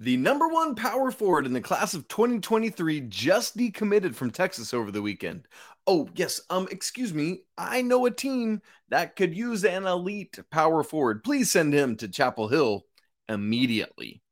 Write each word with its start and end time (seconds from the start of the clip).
The 0.00 0.16
number 0.16 0.46
one 0.46 0.76
power 0.76 1.10
forward 1.10 1.44
in 1.44 1.52
the 1.52 1.60
class 1.60 1.92
of 1.92 2.06
2023 2.06 3.00
just 3.08 3.56
decommitted 3.56 4.14
from 4.14 4.30
Texas 4.30 4.72
over 4.72 4.92
the 4.92 5.02
weekend. 5.02 5.48
Oh, 5.88 6.08
yes. 6.14 6.40
Um, 6.50 6.68
excuse 6.70 7.12
me. 7.12 7.40
I 7.56 7.82
know 7.82 8.06
a 8.06 8.10
team 8.12 8.62
that 8.90 9.16
could 9.16 9.36
use 9.36 9.64
an 9.64 9.86
elite 9.86 10.38
power 10.52 10.84
forward. 10.84 11.24
Please 11.24 11.50
send 11.50 11.72
him 11.72 11.96
to 11.96 12.06
Chapel 12.06 12.46
Hill 12.46 12.84
immediately. 13.28 14.22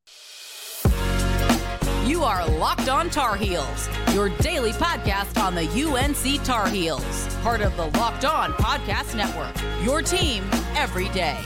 You 2.07 2.23
are 2.23 2.49
Locked 2.49 2.89
On 2.89 3.11
Tar 3.11 3.35
Heels, 3.35 3.89
your 4.15 4.29
daily 4.39 4.71
podcast 4.71 5.43
on 5.43 5.57
the 5.57 5.67
UNC 5.67 6.45
Tar 6.45 6.69
Heels, 6.69 7.27
part 7.43 7.61
of 7.61 7.77
the 7.77 7.87
Locked 7.99 8.25
On 8.25 8.53
Podcast 8.53 9.17
Network. 9.17 9.57
Your 9.85 10.01
team 10.01 10.45
every 10.77 11.09
day. 11.09 11.37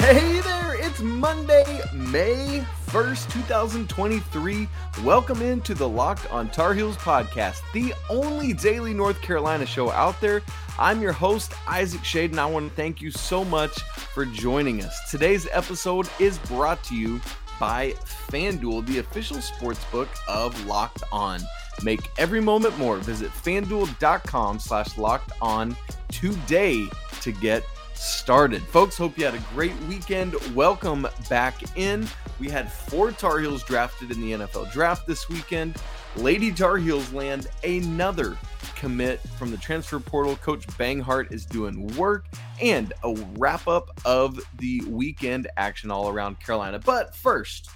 Hey 0.00 0.40
there, 0.40 0.74
it's 0.74 1.00
Monday, 1.02 1.82
May 1.94 2.64
1st, 2.86 3.30
2023. 3.32 4.66
Welcome 5.04 5.42
into 5.42 5.74
the 5.74 5.88
Locked 5.88 6.28
on 6.32 6.48
Tar 6.48 6.72
Heels 6.72 6.96
podcast, 6.96 7.60
the 7.74 7.94
only 8.08 8.54
daily 8.54 8.94
North 8.94 9.20
Carolina 9.20 9.66
show 9.66 9.90
out 9.90 10.18
there. 10.20 10.40
I'm 10.78 11.02
your 11.02 11.12
host, 11.12 11.52
Isaac 11.68 12.00
Schade, 12.00 12.30
and 12.30 12.40
I 12.40 12.46
want 12.46 12.70
to 12.70 12.74
thank 12.74 13.02
you 13.02 13.10
so 13.10 13.44
much 13.44 13.78
for 14.14 14.24
joining 14.24 14.82
us. 14.82 15.10
Today's 15.10 15.46
episode 15.52 16.08
is 16.18 16.38
brought 16.38 16.82
to 16.84 16.96
you 16.96 17.20
by 17.60 17.92
FanDuel, 18.32 18.86
the 18.86 18.98
official 18.98 19.40
sports 19.42 19.84
book 19.92 20.08
of 20.26 20.66
Locked 20.66 21.04
On. 21.12 21.40
Make 21.84 22.00
every 22.18 22.40
moment 22.40 22.76
more. 22.78 22.96
Visit 22.96 23.30
fanduel.com 23.30 24.58
slash 24.58 24.96
locked 24.96 25.32
on 25.40 25.76
today 26.08 26.86
to 27.20 27.32
get 27.32 27.62
started. 28.00 28.62
Folks, 28.62 28.96
hope 28.96 29.18
you 29.18 29.26
had 29.26 29.34
a 29.34 29.44
great 29.52 29.78
weekend. 29.82 30.34
Welcome 30.54 31.06
back 31.28 31.76
in. 31.76 32.08
We 32.38 32.48
had 32.48 32.72
four 32.72 33.12
Tar 33.12 33.40
Heels 33.40 33.62
drafted 33.62 34.10
in 34.10 34.20
the 34.22 34.32
NFL 34.32 34.72
draft 34.72 35.06
this 35.06 35.28
weekend. 35.28 35.76
Lady 36.16 36.50
Tar 36.50 36.78
Heels 36.78 37.12
land 37.12 37.48
another 37.62 38.38
commit 38.74 39.20
from 39.38 39.50
the 39.50 39.58
transfer 39.58 40.00
portal. 40.00 40.36
Coach 40.36 40.66
Banghart 40.68 41.30
is 41.30 41.44
doing 41.44 41.86
work 41.88 42.24
and 42.62 42.94
a 43.04 43.14
wrap 43.36 43.68
up 43.68 43.90
of 44.06 44.40
the 44.58 44.80
weekend 44.88 45.48
action 45.58 45.90
all 45.90 46.08
around 46.08 46.40
Carolina. 46.40 46.78
But 46.78 47.14
first, 47.14 47.68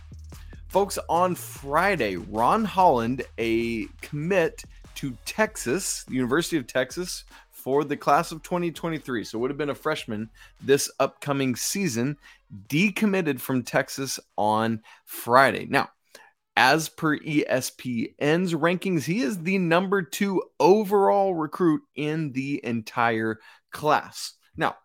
folks, 0.68 0.98
on 1.10 1.34
Friday, 1.34 2.16
Ron 2.16 2.64
Holland, 2.64 3.24
a 3.36 3.88
commit 4.00 4.64
to 4.94 5.16
Texas, 5.26 6.04
the 6.04 6.14
University 6.14 6.56
of 6.56 6.66
Texas, 6.66 7.24
for 7.64 7.82
the 7.82 7.96
class 7.96 8.30
of 8.30 8.42
2023, 8.42 9.24
so 9.24 9.38
would 9.38 9.50
have 9.50 9.56
been 9.56 9.70
a 9.70 9.74
freshman 9.74 10.28
this 10.60 10.90
upcoming 11.00 11.56
season, 11.56 12.18
decommitted 12.68 13.40
from 13.40 13.62
Texas 13.62 14.20
on 14.36 14.82
Friday. 15.06 15.66
Now, 15.70 15.88
as 16.58 16.90
per 16.90 17.16
ESPN's 17.16 18.52
rankings, 18.52 19.04
he 19.04 19.22
is 19.22 19.38
the 19.38 19.56
number 19.56 20.02
two 20.02 20.42
overall 20.60 21.34
recruit 21.34 21.80
in 21.96 22.32
the 22.32 22.60
entire 22.62 23.40
class. 23.70 24.34
Now, 24.58 24.76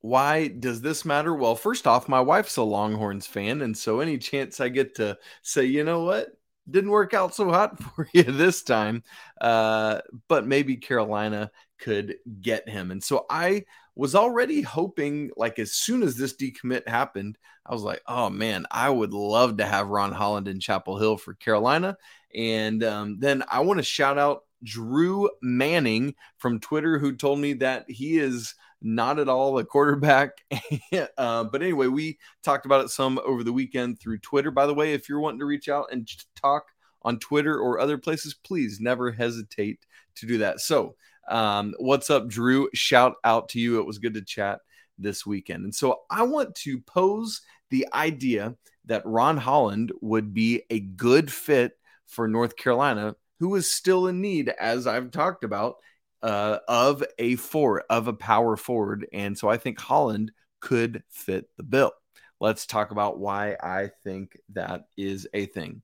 why 0.00 0.48
does 0.48 0.80
this 0.80 1.04
matter? 1.04 1.32
Well, 1.32 1.54
first 1.54 1.86
off, 1.86 2.08
my 2.08 2.20
wife's 2.20 2.56
a 2.56 2.64
Longhorns 2.64 3.28
fan. 3.28 3.62
And 3.62 3.78
so 3.78 4.00
any 4.00 4.18
chance 4.18 4.58
I 4.58 4.70
get 4.70 4.96
to 4.96 5.18
say, 5.42 5.66
you 5.66 5.84
know 5.84 6.02
what, 6.02 6.30
didn't 6.70 6.90
work 6.90 7.14
out 7.14 7.34
so 7.34 7.50
hot 7.50 7.82
for 7.94 8.08
you 8.12 8.22
this 8.22 8.62
time. 8.62 9.02
Uh, 9.40 10.00
but 10.28 10.46
maybe 10.46 10.76
Carolina 10.76 11.50
could 11.78 12.16
get 12.40 12.68
him. 12.68 12.90
And 12.90 13.02
so 13.02 13.26
I 13.30 13.64
was 13.94 14.14
already 14.14 14.62
hoping, 14.62 15.30
like, 15.36 15.58
as 15.58 15.72
soon 15.72 16.02
as 16.02 16.16
this 16.16 16.36
decommit 16.36 16.88
happened, 16.88 17.38
I 17.66 17.74
was 17.74 17.82
like, 17.82 18.02
oh 18.06 18.30
man, 18.30 18.66
I 18.70 18.90
would 18.90 19.12
love 19.12 19.58
to 19.58 19.66
have 19.66 19.88
Ron 19.88 20.12
Holland 20.12 20.48
in 20.48 20.60
Chapel 20.60 20.98
Hill 20.98 21.16
for 21.16 21.34
Carolina. 21.34 21.96
And 22.34 22.82
um, 22.82 23.18
then 23.18 23.42
I 23.50 23.60
want 23.60 23.78
to 23.78 23.84
shout 23.84 24.18
out 24.18 24.44
Drew 24.62 25.30
Manning 25.42 26.14
from 26.38 26.60
Twitter, 26.60 26.98
who 26.98 27.14
told 27.14 27.38
me 27.38 27.54
that 27.54 27.90
he 27.90 28.18
is 28.18 28.54
not 28.82 29.18
at 29.18 29.28
all 29.28 29.58
a 29.58 29.64
quarterback. 29.64 30.38
uh, 31.18 31.44
but 31.44 31.62
anyway, 31.62 31.86
we 31.86 32.18
talked 32.42 32.66
about 32.66 32.84
it 32.84 32.90
some 32.90 33.18
over 33.24 33.44
the 33.44 33.52
weekend 33.52 34.00
through 34.00 34.18
Twitter. 34.18 34.50
By 34.50 34.66
the 34.66 34.74
way, 34.74 34.94
if 34.94 35.08
you're 35.08 35.20
wanting 35.20 35.40
to 35.40 35.46
reach 35.46 35.68
out 35.68 35.88
and 35.92 36.08
talk 36.36 36.64
on 37.02 37.18
Twitter 37.18 37.58
or 37.58 37.78
other 37.80 37.98
places, 37.98 38.34
please 38.34 38.80
never 38.80 39.10
hesitate 39.10 39.84
to 40.16 40.26
do 40.26 40.38
that. 40.38 40.60
So, 40.60 40.96
um, 41.28 41.74
what's 41.78 42.10
up, 42.10 42.28
Drew? 42.28 42.68
Shout 42.74 43.14
out 43.24 43.50
to 43.50 43.60
you. 43.60 43.78
It 43.78 43.86
was 43.86 43.98
good 43.98 44.14
to 44.14 44.22
chat 44.22 44.60
this 44.98 45.24
weekend. 45.24 45.64
And 45.64 45.74
so, 45.74 46.00
I 46.10 46.22
want 46.22 46.54
to 46.56 46.80
pose 46.80 47.42
the 47.70 47.86
idea 47.92 48.56
that 48.86 49.06
Ron 49.06 49.36
Holland 49.36 49.92
would 50.00 50.34
be 50.34 50.62
a 50.70 50.80
good 50.80 51.32
fit 51.32 51.72
for 52.06 52.26
North 52.26 52.56
Carolina, 52.56 53.14
who 53.38 53.54
is 53.54 53.72
still 53.72 54.08
in 54.08 54.20
need, 54.20 54.48
as 54.48 54.86
I've 54.86 55.10
talked 55.10 55.44
about, 55.44 55.76
uh, 56.22 56.58
of 56.68 57.02
a 57.18 57.36
forward, 57.36 57.84
of 57.90 58.08
a 58.08 58.12
power 58.12 58.56
forward. 58.56 59.06
And 59.12 59.36
so 59.36 59.48
I 59.48 59.56
think 59.56 59.80
Holland 59.80 60.32
could 60.60 61.02
fit 61.10 61.48
the 61.56 61.62
bill. 61.62 61.92
Let's 62.40 62.66
talk 62.66 62.90
about 62.90 63.18
why 63.18 63.56
I 63.62 63.90
think 64.02 64.38
that 64.54 64.86
is 64.96 65.28
a 65.34 65.46
thing. 65.46 65.82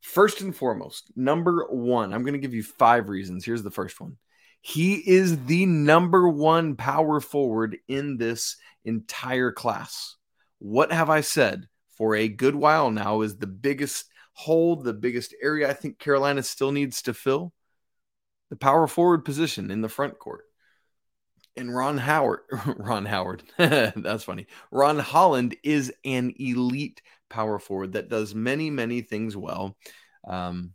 First 0.00 0.40
and 0.40 0.54
foremost, 0.54 1.12
number 1.14 1.66
one, 1.70 2.12
I'm 2.12 2.22
going 2.22 2.32
to 2.32 2.38
give 2.38 2.54
you 2.54 2.62
five 2.62 3.08
reasons. 3.08 3.44
Here's 3.44 3.62
the 3.62 3.70
first 3.70 4.00
one. 4.00 4.16
He 4.60 4.94
is 4.94 5.44
the 5.44 5.66
number 5.66 6.28
one 6.28 6.76
power 6.76 7.20
forward 7.20 7.78
in 7.88 8.16
this 8.16 8.56
entire 8.84 9.52
class. 9.52 10.16
What 10.58 10.92
have 10.92 11.10
I 11.10 11.20
said 11.20 11.68
for 11.96 12.14
a 12.14 12.28
good 12.28 12.54
while 12.54 12.90
now 12.90 13.20
is 13.20 13.36
the 13.36 13.46
biggest 13.46 14.06
hole, 14.34 14.76
the 14.76 14.92
biggest 14.92 15.34
area 15.42 15.68
I 15.68 15.72
think 15.72 15.98
Carolina 15.98 16.42
still 16.42 16.72
needs 16.72 17.02
to 17.02 17.14
fill? 17.14 17.52
The 18.52 18.56
power 18.56 18.86
forward 18.86 19.24
position 19.24 19.70
in 19.70 19.80
the 19.80 19.88
front 19.88 20.18
court. 20.18 20.44
And 21.56 21.74
Ron 21.74 21.96
Howard, 21.96 22.40
Ron 22.76 23.06
Howard, 23.06 23.42
that's 23.56 24.24
funny. 24.24 24.46
Ron 24.70 24.98
Holland 24.98 25.56
is 25.64 25.90
an 26.04 26.34
elite 26.38 27.00
power 27.30 27.58
forward 27.58 27.94
that 27.94 28.10
does 28.10 28.34
many, 28.34 28.68
many 28.68 29.00
things 29.00 29.34
well 29.34 29.74
um, 30.28 30.74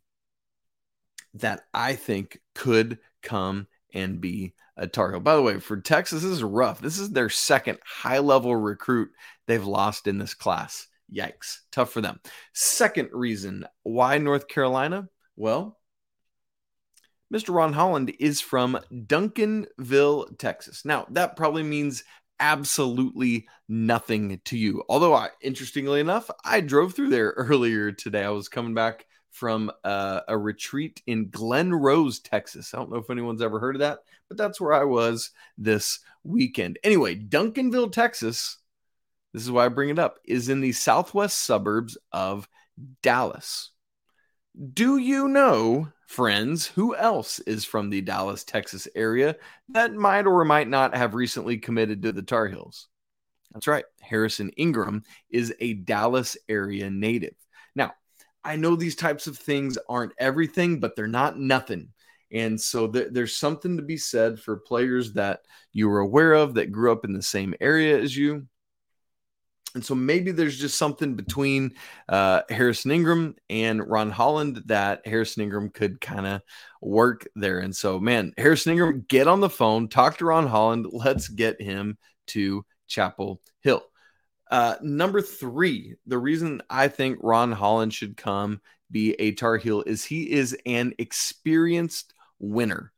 that 1.35 1.65
I 1.71 1.93
think 1.93 2.39
could 2.55 2.97
come 3.21 3.67
and 3.93 4.19
be 4.19 4.55
a 4.75 4.87
Tar 4.87 5.11
Heel. 5.11 5.19
By 5.19 5.35
the 5.35 5.43
way, 5.43 5.59
for 5.59 5.79
Texas, 5.79 6.23
this 6.23 6.31
is 6.31 6.43
rough. 6.43 6.81
This 6.81 6.97
is 6.97 7.11
their 7.11 7.29
second 7.29 7.77
high 7.85 8.19
level 8.19 8.55
recruit 8.55 9.11
they've 9.45 9.63
lost 9.63 10.07
in 10.07 10.17
this 10.17 10.33
class. 10.33 10.87
Yikes. 11.13 11.59
Tough 11.71 11.91
for 11.91 12.01
them. 12.01 12.19
Second 12.53 13.09
reason 13.13 13.67
why 13.83 14.17
North 14.17 14.47
Carolina? 14.47 15.09
Well, 15.35 15.76
Mr. 17.33 17.53
Ron 17.53 17.73
Holland 17.73 18.13
is 18.19 18.39
from 18.39 18.79
Duncanville, 18.91 20.37
Texas. 20.37 20.85
Now, 20.85 21.05
that 21.11 21.35
probably 21.35 21.63
means 21.63 22.03
absolutely 22.39 23.47
nothing 23.67 24.39
to 24.45 24.57
you. 24.57 24.83
Although, 24.87 25.13
I, 25.13 25.29
interestingly 25.41 25.99
enough, 25.99 26.29
I 26.45 26.61
drove 26.61 26.93
through 26.93 27.09
there 27.09 27.29
earlier 27.37 27.91
today. 27.91 28.23
I 28.23 28.29
was 28.29 28.47
coming 28.47 28.73
back 28.73 29.05
from 29.31 29.71
uh, 29.83 30.21
a 30.27 30.37
retreat 30.37 31.01
in 31.05 31.29
Glen 31.29 31.73
Rose, 31.73 32.19
Texas. 32.19 32.73
I 32.73 32.77
don't 32.77 32.91
know 32.91 32.97
if 32.97 33.09
anyone's 33.09 33.41
ever 33.41 33.59
heard 33.59 33.75
of 33.75 33.81
that, 33.81 33.99
but 34.29 34.37
that's 34.37 34.59
where 34.59 34.73
I 34.73 34.85
was 34.85 35.31
this 35.57 35.99
weekend. 36.23 36.79
Anyway, 36.83 37.15
Duncanville, 37.15 37.91
Texas, 37.91 38.57
this 39.33 39.43
is 39.43 39.51
why 39.51 39.65
I 39.65 39.69
bring 39.69 39.89
it 39.89 39.99
up, 39.99 40.17
is 40.25 40.49
in 40.49 40.61
the 40.61 40.71
southwest 40.71 41.39
suburbs 41.39 41.97
of 42.11 42.47
Dallas. 43.03 43.71
Do 44.73 44.97
you 44.97 45.27
know 45.27 45.91
friends, 46.07 46.65
who 46.65 46.95
else 46.95 47.39
is 47.39 47.65
from 47.65 47.89
the 47.89 48.01
Dallas, 48.01 48.43
Texas 48.43 48.87
area 48.95 49.35
that 49.69 49.93
might 49.93 50.25
or 50.25 50.43
might 50.45 50.67
not 50.67 50.95
have 50.95 51.13
recently 51.13 51.57
committed 51.57 52.01
to 52.01 52.11
the 52.11 52.23
Tar 52.23 52.47
Heels? 52.47 52.87
That's 53.53 53.67
right. 53.67 53.85
Harrison 54.01 54.49
Ingram 54.51 55.03
is 55.29 55.53
a 55.59 55.73
Dallas 55.73 56.37
area 56.49 56.89
native. 56.89 57.35
Now, 57.75 57.93
I 58.43 58.55
know 58.55 58.75
these 58.75 58.95
types 58.95 59.27
of 59.27 59.37
things 59.37 59.77
aren't 59.89 60.13
everything, 60.17 60.79
but 60.79 60.95
they're 60.95 61.07
not 61.07 61.37
nothing. 61.37 61.89
And 62.31 62.59
so 62.59 62.87
th- 62.87 63.09
there's 63.11 63.35
something 63.35 63.77
to 63.77 63.83
be 63.83 63.97
said 63.97 64.39
for 64.39 64.57
players 64.57 65.13
that 65.13 65.41
you 65.73 65.87
were 65.89 65.99
aware 65.99 66.33
of 66.33 66.55
that 66.55 66.71
grew 66.71 66.91
up 66.91 67.05
in 67.05 67.13
the 67.13 67.21
same 67.21 67.53
area 67.61 67.97
as 67.97 68.15
you 68.15 68.47
and 69.77 69.85
so 69.85 69.93
maybe 69.93 70.31
there's 70.31 70.57
just 70.57 70.75
something 70.75 71.13
between 71.13 71.75
uh, 72.09 72.41
Harrison 72.49 72.89
Ingram 72.89 73.35
and 73.47 73.87
Ron 73.87 74.09
Holland 74.09 74.63
that 74.65 75.05
Harrison 75.05 75.43
Ingram 75.43 75.69
could 75.69 76.01
kind 76.01 76.25
of 76.25 76.41
work 76.81 77.27
there. 77.35 77.59
And 77.59 77.75
so, 77.75 77.99
man, 77.99 78.33
Harrison 78.39 78.71
Ingram, 78.71 79.05
get 79.07 79.27
on 79.27 79.39
the 79.39 79.51
phone, 79.51 79.87
talk 79.87 80.17
to 80.17 80.25
Ron 80.25 80.47
Holland. 80.47 80.87
Let's 80.91 81.27
get 81.27 81.61
him 81.61 81.99
to 82.29 82.65
Chapel 82.87 83.39
Hill. 83.61 83.83
Uh, 84.49 84.77
number 84.81 85.21
three, 85.21 85.93
the 86.07 86.17
reason 86.17 86.63
I 86.71 86.87
think 86.87 87.19
Ron 87.21 87.51
Holland 87.51 87.93
should 87.93 88.17
come 88.17 88.61
be 88.89 89.13
a 89.19 89.33
Tar 89.33 89.57
Heel 89.57 89.83
is 89.85 90.03
he 90.03 90.31
is 90.31 90.57
an 90.65 90.93
experienced 90.97 92.15
winner. 92.39 92.91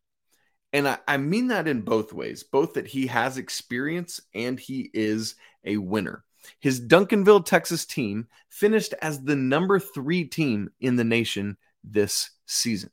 And 0.71 0.87
I, 0.87 0.99
I 1.05 1.17
mean 1.17 1.47
that 1.47 1.67
in 1.67 1.81
both 1.81 2.13
ways, 2.13 2.43
both 2.43 2.75
that 2.75 2.87
he 2.87 3.07
has 3.07 3.37
experience 3.37 4.21
and 4.33 4.57
he 4.57 4.89
is 4.93 5.35
a 5.65 5.75
winner. 5.75 6.23
His 6.59 6.81
Duncanville, 6.81 7.45
Texas 7.45 7.85
team 7.85 8.27
finished 8.49 8.93
as 9.01 9.23
the 9.23 9.35
number 9.35 9.79
three 9.79 10.25
team 10.25 10.69
in 10.79 10.95
the 10.95 11.03
nation 11.03 11.57
this 11.83 12.31
season. 12.45 12.91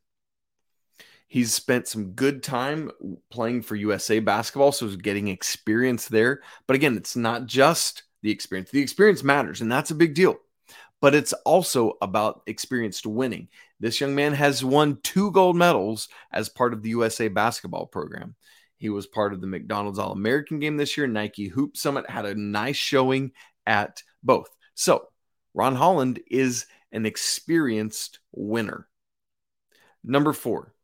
He's 1.29 1.53
spent 1.53 1.89
some 1.89 2.13
good 2.13 2.43
time 2.43 2.91
playing 3.31 3.63
for 3.63 3.75
USA 3.75 4.21
basketball, 4.21 4.73
so 4.73 4.87
he's 4.87 4.97
getting 4.97 5.29
experience 5.29 6.07
there. 6.07 6.41
But 6.67 6.77
again, 6.77 6.97
it's 6.97 7.17
not 7.17 7.47
just 7.47 8.05
the 8.23 8.31
experience. 8.31 8.71
The 8.71 8.81
experience 8.81 9.25
matters, 9.25 9.61
and 9.61 9.71
that's 9.71 9.91
a 9.91 9.97
big 9.97 10.15
deal. 10.15 10.37
But 11.01 11.15
it's 11.15 11.33
also 11.45 11.95
about 12.01 12.43
experienced 12.47 13.07
winning. 13.07 13.49
This 13.81 14.01
young 14.01 14.15
man 14.15 14.33
has 14.33 14.65
won 14.65 14.99
two 15.03 15.31
gold 15.33 15.57
medals 15.57 16.09
as 16.33 16.49
part 16.49 16.73
of 16.73 16.83
the 16.83 16.91
USA 16.91 17.29
basketball 17.29 17.87
program. 17.87 18.35
He 18.79 18.91
was 18.91 19.07
part 19.07 19.33
of 19.33 19.41
the 19.41 19.47
McDonald's 19.47 19.99
All 19.99 20.13
American 20.13 20.59
game 20.59 20.77
this 20.77 20.97
year. 20.97 21.07
Nike 21.07 21.49
Hoop 21.49 21.77
Summit 21.77 22.09
had 22.09 22.27
a 22.27 22.35
nice 22.35 22.77
showing 22.77 23.33
at 23.67 24.03
both. 24.23 24.49
So, 24.75 25.09
Ron 25.55 25.75
Holland 25.75 26.21
is 26.31 26.67
an 26.93 27.07
experienced 27.07 28.21
winner. 28.33 28.89
Number 30.05 30.33
four, 30.33 30.75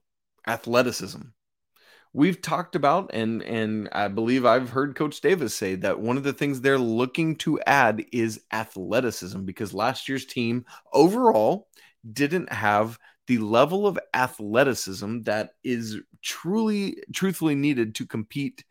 athleticism. 0.46 1.20
We've 2.14 2.42
talked 2.42 2.76
about 2.76 3.10
and 3.14 3.42
and 3.42 3.88
I 3.92 4.08
believe 4.08 4.44
I've 4.44 4.70
heard 4.70 4.96
Coach 4.96 5.20
Davis 5.22 5.54
say 5.54 5.76
that 5.76 6.00
one 6.00 6.18
of 6.18 6.24
the 6.24 6.34
things 6.34 6.60
they're 6.60 6.78
looking 6.78 7.36
to 7.36 7.58
add 7.60 8.04
is 8.12 8.42
athleticism 8.52 9.42
because 9.44 9.72
last 9.72 10.08
year's 10.08 10.26
team 10.26 10.66
overall 10.92 11.68
didn't 12.12 12.52
have 12.52 12.98
the 13.26 13.38
level 13.38 13.86
of 13.86 13.98
athleticism 14.14 15.22
that 15.22 15.50
is 15.62 15.98
truly 16.22 17.02
truthfully 17.12 17.54
needed 17.54 17.94
to 17.96 18.06
compete 18.06 18.64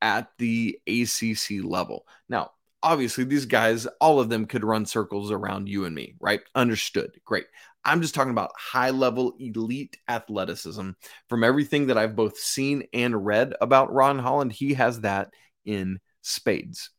at 0.00 0.28
the 0.38 0.78
ACC 0.86 1.64
level. 1.64 2.06
Now, 2.28 2.52
obviously 2.82 3.24
these 3.24 3.46
guys 3.46 3.86
all 4.00 4.20
of 4.20 4.28
them 4.28 4.46
could 4.46 4.64
run 4.64 4.86
circles 4.86 5.30
around 5.30 5.68
you 5.68 5.84
and 5.84 5.94
me, 5.94 6.14
right? 6.20 6.40
Understood. 6.54 7.20
Great. 7.24 7.46
I'm 7.84 8.02
just 8.02 8.14
talking 8.14 8.32
about 8.32 8.52
high 8.56 8.90
level 8.90 9.34
elite 9.38 9.96
athleticism. 10.08 10.90
From 11.28 11.44
everything 11.44 11.86
that 11.88 11.98
I've 11.98 12.16
both 12.16 12.36
seen 12.36 12.84
and 12.92 13.24
read 13.24 13.54
about 13.60 13.92
Ron 13.92 14.18
Holland, 14.18 14.52
he 14.52 14.74
has 14.74 15.00
that 15.00 15.32
in 15.64 15.98
spades. 16.22 16.90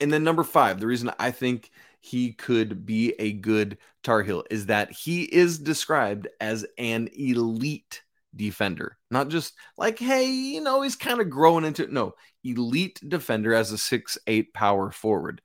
And 0.00 0.12
then 0.12 0.24
number 0.24 0.44
five, 0.44 0.80
the 0.80 0.86
reason 0.86 1.10
I 1.18 1.30
think 1.30 1.70
he 2.06 2.32
could 2.32 2.86
be 2.86 3.14
a 3.18 3.32
good 3.32 3.78
Tar 4.04 4.22
Heel 4.22 4.44
is 4.50 4.66
that 4.66 4.92
he 4.92 5.24
is 5.24 5.58
described 5.58 6.28
as 6.40 6.64
an 6.78 7.08
elite 7.18 8.02
defender, 8.36 8.96
not 9.10 9.28
just 9.28 9.54
like, 9.76 9.98
hey, 9.98 10.26
you 10.26 10.60
know, 10.60 10.82
he's 10.82 10.94
kind 10.94 11.20
of 11.20 11.30
growing 11.30 11.64
into 11.64 11.82
it. 11.82 11.90
No, 11.90 12.14
elite 12.44 13.00
defender 13.08 13.54
as 13.54 13.72
a 13.72 13.78
six 13.78 14.18
eight 14.28 14.54
power 14.54 14.92
forward. 14.92 15.42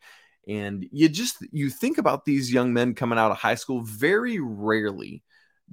And 0.47 0.85
you 0.91 1.09
just 1.09 1.37
you 1.51 1.71
think 1.71 1.97
about 1.97 2.25
these 2.25 2.53
young 2.53 2.73
men 2.73 2.93
coming 2.93 3.17
out 3.17 3.31
of 3.31 3.37
high 3.37 3.55
school, 3.55 3.81
very 3.81 4.39
rarely 4.39 5.23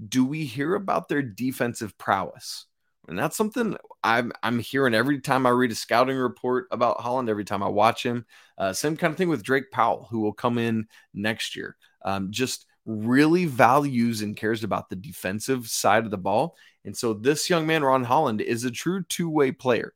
do 0.09 0.25
we 0.25 0.45
hear 0.45 0.75
about 0.75 1.09
their 1.09 1.23
defensive 1.23 1.99
prowess. 1.99 2.67
And 3.09 3.19
that's 3.19 3.37
something 3.37 3.77
I'm 4.05 4.33
I'm 4.43 4.59
hearing 4.59 4.95
every 4.95 5.21
time 5.21 5.47
I 5.47 5.51
read 5.51 5.73
a 5.73 5.75
scouting 5.75 6.17
report 6.17 6.69
about 6.71 7.01
Holland, 7.01 7.29
every 7.29 7.45
time 7.45 7.63
I 7.63 7.69
watch 7.69 8.05
him. 8.05 8.27
Uh, 8.57 8.73
same 8.73 8.97
kind 8.97 9.11
of 9.11 9.17
thing 9.17 9.29
with 9.29 9.43
Drake 9.43 9.71
Powell, 9.73 10.07
who 10.11 10.21
will 10.21 10.33
come 10.33 10.59
in 10.59 10.87
next 11.15 11.57
year. 11.57 11.77
Um, 12.05 12.31
just 12.31 12.67
really 12.85 13.47
values 13.47 14.23
and 14.23 14.37
cares 14.37 14.65
about 14.65 14.89
the 14.89 14.97
defensive 14.97 15.69
side 15.69 16.05
of 16.05 16.11
the 16.11 16.19
ball. 16.19 16.57
And 16.85 16.97
so 16.97 17.13
this 17.15 17.51
young 17.51 17.67
man, 17.67 17.83
Ron 17.83 18.05
Holland, 18.05 18.41
is 18.41 18.65
a 18.65 18.71
true 18.71 19.03
two-way 19.05 19.53
player. 19.53 19.93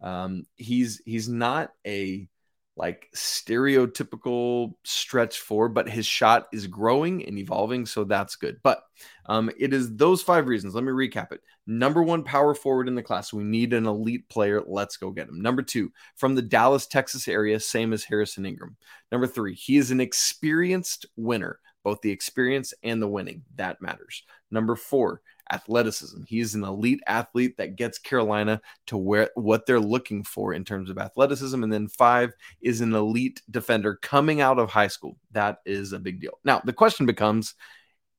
Um, 0.00 0.44
he's 0.56 1.00
he's 1.04 1.28
not 1.28 1.72
a 1.86 2.28
like 2.76 3.08
stereotypical 3.14 4.74
stretch 4.82 5.38
four, 5.38 5.68
but 5.68 5.88
his 5.88 6.06
shot 6.06 6.48
is 6.52 6.66
growing 6.66 7.24
and 7.24 7.38
evolving, 7.38 7.86
so 7.86 8.02
that's 8.02 8.34
good. 8.34 8.58
But 8.62 8.82
um, 9.26 9.50
it 9.58 9.72
is 9.72 9.94
those 9.94 10.22
five 10.22 10.48
reasons. 10.48 10.74
Let 10.74 10.84
me 10.84 10.90
recap 10.90 11.30
it. 11.32 11.40
Number 11.66 12.02
one, 12.02 12.24
power 12.24 12.54
forward 12.54 12.88
in 12.88 12.96
the 12.96 13.02
class. 13.02 13.32
We 13.32 13.44
need 13.44 13.72
an 13.72 13.86
elite 13.86 14.28
player. 14.28 14.60
Let's 14.66 14.96
go 14.96 15.10
get 15.10 15.28
him. 15.28 15.40
Number 15.40 15.62
two, 15.62 15.92
from 16.16 16.34
the 16.34 16.42
Dallas, 16.42 16.86
Texas 16.86 17.28
area, 17.28 17.60
same 17.60 17.92
as 17.92 18.04
Harrison 18.04 18.44
Ingram. 18.44 18.76
Number 19.12 19.26
three, 19.26 19.54
he 19.54 19.76
is 19.76 19.90
an 19.90 20.00
experienced 20.00 21.06
winner, 21.16 21.60
both 21.84 22.00
the 22.02 22.10
experience 22.10 22.74
and 22.82 23.00
the 23.00 23.08
winning. 23.08 23.42
That 23.54 23.80
matters. 23.80 24.24
Number 24.50 24.74
four, 24.74 25.20
athleticism. 25.52 26.22
He's 26.26 26.54
an 26.54 26.64
elite 26.64 27.00
athlete 27.06 27.56
that 27.58 27.76
gets 27.76 27.98
Carolina 27.98 28.60
to 28.86 28.96
where 28.96 29.30
what 29.34 29.66
they're 29.66 29.80
looking 29.80 30.24
for 30.24 30.52
in 30.52 30.64
terms 30.64 30.90
of 30.90 30.98
athleticism. 30.98 31.62
And 31.62 31.72
then 31.72 31.88
five 31.88 32.32
is 32.60 32.80
an 32.80 32.94
elite 32.94 33.42
defender 33.50 33.98
coming 34.00 34.40
out 34.40 34.58
of 34.58 34.70
high 34.70 34.88
school. 34.88 35.18
That 35.32 35.58
is 35.64 35.92
a 35.92 35.98
big 35.98 36.20
deal. 36.20 36.38
Now, 36.44 36.60
the 36.64 36.72
question 36.72 37.06
becomes 37.06 37.54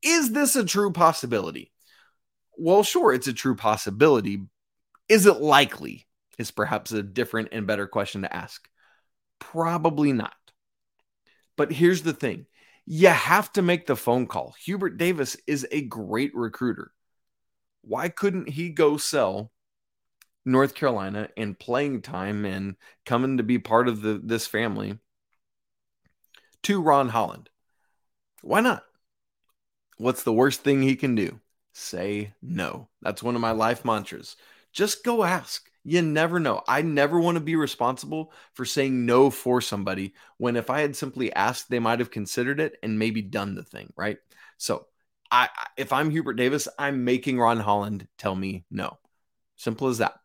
is 0.02 0.32
this 0.32 0.56
a 0.56 0.64
true 0.64 0.92
possibility? 0.92 1.72
Well, 2.58 2.84
sure, 2.84 3.12
it's 3.12 3.28
a 3.28 3.34
true 3.34 3.56
possibility. 3.56 4.44
Is 5.10 5.26
it 5.26 5.42
likely? 5.42 6.06
Is 6.38 6.52
perhaps 6.52 6.92
a 6.92 7.02
different 7.02 7.50
and 7.52 7.66
better 7.66 7.88
question 7.88 8.22
to 8.22 8.36
ask. 8.36 8.68
Probably 9.40 10.14
not. 10.14 10.34
But 11.58 11.72
here's 11.72 12.02
the 12.02 12.14
thing 12.14 12.46
you 12.86 13.08
have 13.08 13.52
to 13.54 13.62
make 13.62 13.88
the 13.88 13.96
phone 13.96 14.28
call. 14.28 14.54
Hubert 14.64 14.98
Davis 14.98 15.38
is 15.48 15.66
a 15.72 15.82
great 15.82 16.36
recruiter 16.36 16.92
why 17.88 18.10
couldn't 18.10 18.50
he 18.50 18.70
go 18.70 18.98
sell 18.98 19.52
North 20.46 20.76
Carolina 20.76 21.30
and 21.38 21.58
playing 21.58 22.02
time 22.02 22.46
and 22.46 22.76
coming 23.06 23.38
to 23.38 23.44
be 23.44 23.60
part 23.60 23.88
of 23.88 24.02
the 24.02 24.22
this 24.24 24.48
family 24.48 25.00
to 26.64 26.82
Ron 26.82 27.10
Holland? 27.10 27.50
Why 28.42 28.62
not? 28.62 28.84
What's 29.98 30.24
the 30.24 30.34
worst 30.34 30.62
thing 30.62 30.82
he 30.82 30.96
can 30.96 31.16
do? 31.16 31.40
Say 31.74 32.34
no. 32.42 32.90
That's 33.02 33.24
one 33.24 33.36
of 33.36 33.42
my 33.42 33.52
life 33.52 33.86
mantras. 33.86 34.36
Just 34.72 35.04
go 35.04 35.24
ask. 35.24 35.70
You 35.84 36.02
never 36.02 36.40
know. 36.40 36.64
I 36.68 36.82
never 36.82 37.20
want 37.20 37.36
to 37.36 37.42
be 37.42 37.56
responsible 37.56 38.34
for 38.54 38.66
saying 38.66 39.06
no 39.06 39.30
for 39.30 39.62
somebody 39.62 40.16
when 40.38 40.56
if 40.56 40.70
I 40.70 40.82
had 40.82 40.96
simply 40.96 41.32
asked, 41.34 41.70
they 41.70 41.80
might 41.80 42.00
have 42.00 42.10
considered 42.12 42.60
it 42.60 42.78
and 42.82 42.98
maybe 42.98 43.22
done 43.22 43.54
the 43.54 43.64
thing, 43.64 43.94
right? 43.96 44.18
So 44.58 44.88
I 45.32 45.50
if 45.78 45.92
I'm 45.92 46.10
Hubert 46.10 46.34
Davis, 46.34 46.68
I'm 46.78 47.04
making 47.04 47.40
Ron 47.40 47.60
Holland 47.60 48.08
tell 48.18 48.36
me 48.36 48.66
no. 48.70 48.98
Simple 49.56 49.88
as 49.88 50.00
that. 50.00 50.16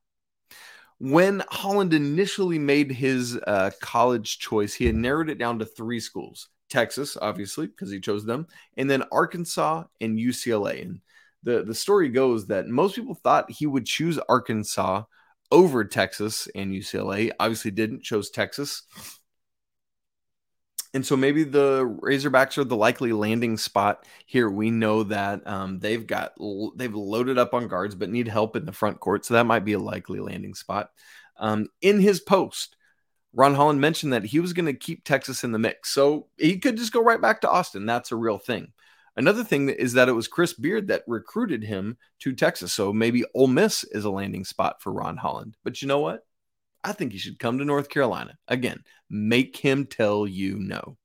When 0.98 1.42
Holland 1.48 1.94
initially 1.94 2.58
made 2.58 2.92
his 2.92 3.36
uh, 3.36 3.70
college 3.80 4.38
choice, 4.38 4.74
he 4.74 4.86
had 4.86 4.94
narrowed 4.94 5.30
it 5.30 5.38
down 5.38 5.58
to 5.58 5.64
three 5.64 6.00
schools: 6.00 6.48
Texas, 6.68 7.16
obviously, 7.20 7.66
because 7.66 7.90
he 7.90 8.00
chose 8.00 8.24
them, 8.24 8.46
and 8.76 8.90
then 8.90 9.04
Arkansas 9.10 9.84
and 10.00 10.18
UCLA. 10.18 10.82
And 10.82 11.00
the 11.42 11.62
the 11.62 11.74
story 11.74 12.08
goes 12.08 12.46
that 12.46 12.68
most 12.68 12.94
people 12.96 13.14
thought 13.14 13.50
he 13.50 13.66
would 13.66 13.86
choose 13.86 14.18
Arkansas 14.28 15.04
over 15.50 15.84
Texas 15.84 16.48
and 16.54 16.72
UCLA. 16.72 17.30
Obviously, 17.40 17.70
didn't 17.70 18.02
chose 18.02 18.30
Texas. 18.30 18.82
And 20.92 21.06
so 21.06 21.16
maybe 21.16 21.44
the 21.44 21.84
Razorbacks 22.02 22.58
are 22.58 22.64
the 22.64 22.76
likely 22.76 23.12
landing 23.12 23.56
spot 23.56 24.04
here. 24.26 24.50
We 24.50 24.70
know 24.70 25.04
that 25.04 25.46
um, 25.46 25.78
they've 25.78 26.04
got 26.04 26.32
they've 26.74 26.94
loaded 26.94 27.38
up 27.38 27.54
on 27.54 27.68
guards, 27.68 27.94
but 27.94 28.10
need 28.10 28.26
help 28.26 28.56
in 28.56 28.66
the 28.66 28.72
front 28.72 28.98
court, 28.98 29.24
so 29.24 29.34
that 29.34 29.46
might 29.46 29.64
be 29.64 29.74
a 29.74 29.78
likely 29.78 30.18
landing 30.18 30.54
spot. 30.54 30.90
Um, 31.38 31.68
in 31.80 32.00
his 32.00 32.20
post, 32.20 32.76
Ron 33.32 33.54
Holland 33.54 33.80
mentioned 33.80 34.12
that 34.12 34.24
he 34.24 34.40
was 34.40 34.52
going 34.52 34.66
to 34.66 34.74
keep 34.74 35.04
Texas 35.04 35.44
in 35.44 35.52
the 35.52 35.58
mix, 35.60 35.90
so 35.90 36.26
he 36.36 36.58
could 36.58 36.76
just 36.76 36.92
go 36.92 37.02
right 37.02 37.20
back 37.20 37.40
to 37.42 37.50
Austin. 37.50 37.86
That's 37.86 38.10
a 38.10 38.16
real 38.16 38.38
thing. 38.38 38.72
Another 39.16 39.44
thing 39.44 39.68
is 39.68 39.92
that 39.92 40.08
it 40.08 40.12
was 40.12 40.28
Chris 40.28 40.54
Beard 40.54 40.88
that 40.88 41.04
recruited 41.06 41.62
him 41.62 41.98
to 42.20 42.32
Texas, 42.32 42.72
so 42.72 42.92
maybe 42.92 43.24
Ole 43.34 43.48
Miss 43.48 43.84
is 43.84 44.04
a 44.04 44.10
landing 44.10 44.44
spot 44.44 44.82
for 44.82 44.92
Ron 44.92 45.16
Holland. 45.16 45.56
But 45.62 45.82
you 45.82 45.88
know 45.88 46.00
what? 46.00 46.24
I 46.82 46.92
think 46.92 47.12
he 47.12 47.18
should 47.18 47.38
come 47.38 47.58
to 47.58 47.64
North 47.64 47.88
Carolina. 47.88 48.38
Again, 48.48 48.82
make 49.08 49.56
him 49.56 49.86
tell 49.86 50.26
you 50.26 50.58
no. 50.58 50.96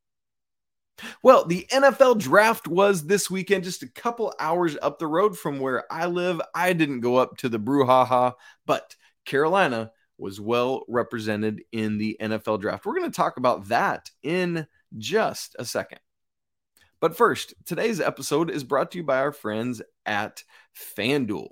Well, 1.22 1.46
the 1.46 1.68
NFL 1.72 2.20
draft 2.20 2.68
was 2.68 3.06
this 3.06 3.30
weekend, 3.30 3.66
just 3.66 3.84
a 3.84 3.90
couple 3.90 4.34
hours 4.40 4.78
up 4.82 4.98
the 4.98 5.08
road 5.08 5.38
from 5.38 5.60
where 5.60 5.92
I 5.92 6.06
live. 6.06 6.40
I 6.54 6.74
didn't 6.74 7.02
go 7.02 7.18
up 7.18 7.38
to 7.38 7.50
the 7.50 7.60
brouhaha, 7.60 8.34
but 8.66 8.96
Carolina 9.26 9.92
was 10.18 10.40
well 10.40 10.86
represented 10.88 11.64
in 11.72 11.98
the 11.98 12.18
NFL 12.22 12.62
draft. 12.62 12.86
We're 12.86 12.98
going 12.98 13.12
to 13.12 13.16
talk 13.16 13.38
about 13.38 13.68
that 13.68 14.10
in 14.24 14.68
just 14.98 15.56
a 15.60 15.66
second. 15.66 16.00
But 17.02 17.18
first, 17.18 17.54
today's 17.66 18.00
episode 18.00 18.50
is 18.50 18.64
brought 18.64 18.92
to 18.92 19.00
you 19.00 19.04
by 19.04 19.20
our 19.20 19.34
friends 19.34 19.82
at 20.06 20.44
FanDuel. 20.98 21.50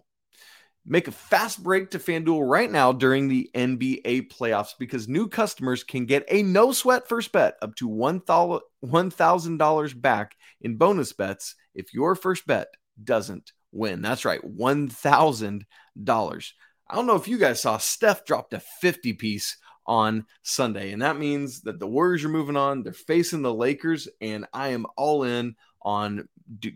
Make 0.86 1.08
a 1.08 1.12
fast 1.12 1.64
break 1.64 1.92
to 1.92 2.00
FanDuel 2.00 2.46
right 2.46 2.70
now 2.70 2.92
during 2.92 3.30
the 3.30 3.50
NBA 3.56 4.30
playoffs 4.30 4.74
because 4.78 5.08
new 5.08 5.30
customers 5.30 5.82
can 5.82 6.06
get 6.06 6.26
a 6.28 6.44
no 6.44 6.74
sweat 6.74 7.08
first 7.08 7.32
bet 7.32 7.56
up 7.62 7.74
to 7.76 7.88
$1,000 7.88 10.02
back 10.02 10.36
in 10.60 10.76
bonus 10.76 11.14
bets 11.14 11.56
if 11.74 11.94
your 11.94 12.16
first 12.16 12.46
bet 12.46 12.68
doesn't 13.02 13.54
win. 13.72 14.02
That's 14.02 14.26
right, 14.26 14.42
$1,000. 14.42 16.52
I 16.90 16.96
don't 16.96 17.08
know 17.08 17.16
if 17.16 17.30
you 17.30 17.38
guys 17.38 17.62
saw 17.62 17.78
Steph 17.78 18.26
dropped 18.26 18.54
a 18.54 18.60
50 18.60 19.14
piece 19.14 19.56
on 19.88 20.26
Sunday, 20.44 20.92
and 20.92 21.02
that 21.02 21.18
means 21.18 21.62
that 21.62 21.80
the 21.80 21.88
Warriors 21.88 22.26
are 22.26 22.30
moving 22.30 22.58
on. 22.58 22.84
They're 22.84 22.94
facing 22.94 23.42
the 23.42 23.54
Lakers, 23.54 24.10
and 24.20 24.46
I 24.54 24.68
am 24.70 24.86
all 24.98 25.24
in 25.24 25.56
on 25.84 26.28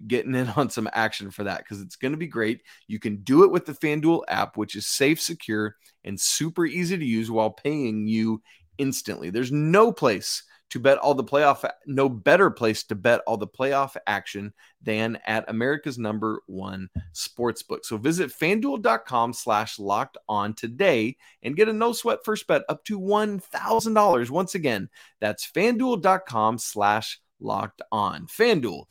getting 0.08 0.36
in 0.36 0.48
on 0.50 0.70
some 0.70 0.90
action 0.94 1.32
for 1.32 1.44
that 1.44 1.60
because 1.60 1.82
it's 1.82 1.96
going 1.96 2.14
to 2.14 2.18
be 2.18 2.28
great. 2.28 2.62
You 2.88 3.00
can 3.00 3.18
do 3.18 3.44
it 3.44 3.52
with 3.52 3.66
the 3.66 3.74
FanDuel 3.74 4.24
app, 4.28 4.58
which 4.58 4.76
is 4.76 4.88
safe, 4.88 5.22
secure, 5.22 5.76
and 6.04 6.20
super 6.20 6.66
easy 6.66 6.98
to 6.98 7.06
use 7.06 7.30
while 7.30 7.52
paying 7.52 8.08
you 8.08 8.42
instantly. 8.78 9.30
There's 9.30 9.52
no 9.52 9.92
place 9.92 10.44
to 10.70 10.80
bet 10.80 10.98
all 10.98 11.14
the 11.14 11.24
playoff, 11.24 11.70
no 11.86 12.10
better 12.10 12.52
place 12.52 12.84
to 12.84 12.96
bet 12.96 13.22
all 13.26 13.38
the 13.38 13.48
playoff 13.48 13.96
action 14.06 14.54
than 14.82 15.18
at 15.26 15.50
America's 15.50 15.98
number 15.98 16.42
one 16.48 16.90
sportsbook. 17.14 17.86
So 17.86 17.98
visit 17.98 18.32
fanduel.com 18.32 19.34
slash 19.34 19.80
locked 19.80 20.18
on 20.28 20.54
today 20.54 21.16
and 21.42 21.56
get 21.56 21.70
a 21.70 21.74
no 21.74 21.94
sweat 21.94 22.20
first 22.26 22.48
bet 22.48 22.64
up 22.68 22.84
to 22.86 23.00
$1,000. 23.00 24.30
Once 24.30 24.56
again, 24.56 24.90
that's 25.22 25.50
fanduel.com 25.50 26.58
slash 26.58 27.22
locked 27.40 27.82
on. 27.92 28.28
FanDuel, 28.28 28.86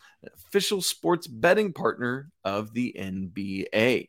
official 0.48 0.80
sports 0.80 1.26
betting 1.26 1.72
partner 1.72 2.30
of 2.44 2.72
the 2.72 2.94
NBA. 2.98 4.08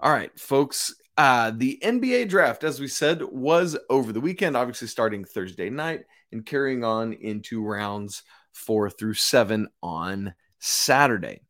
All 0.00 0.12
right, 0.12 0.36
folks, 0.38 0.94
uh, 1.16 1.52
the 1.54 1.78
NBA 1.82 2.28
draft, 2.28 2.64
as 2.64 2.80
we 2.80 2.88
said, 2.88 3.22
was 3.22 3.76
over 3.90 4.12
the 4.12 4.20
weekend, 4.20 4.56
obviously 4.56 4.88
starting 4.88 5.24
Thursday 5.24 5.70
night 5.70 6.00
and 6.32 6.44
carrying 6.44 6.82
on 6.84 7.12
into 7.12 7.62
rounds 7.64 8.22
four 8.52 8.90
through 8.90 9.14
seven 9.14 9.68
on 9.82 10.34
Saturday. 10.58 11.42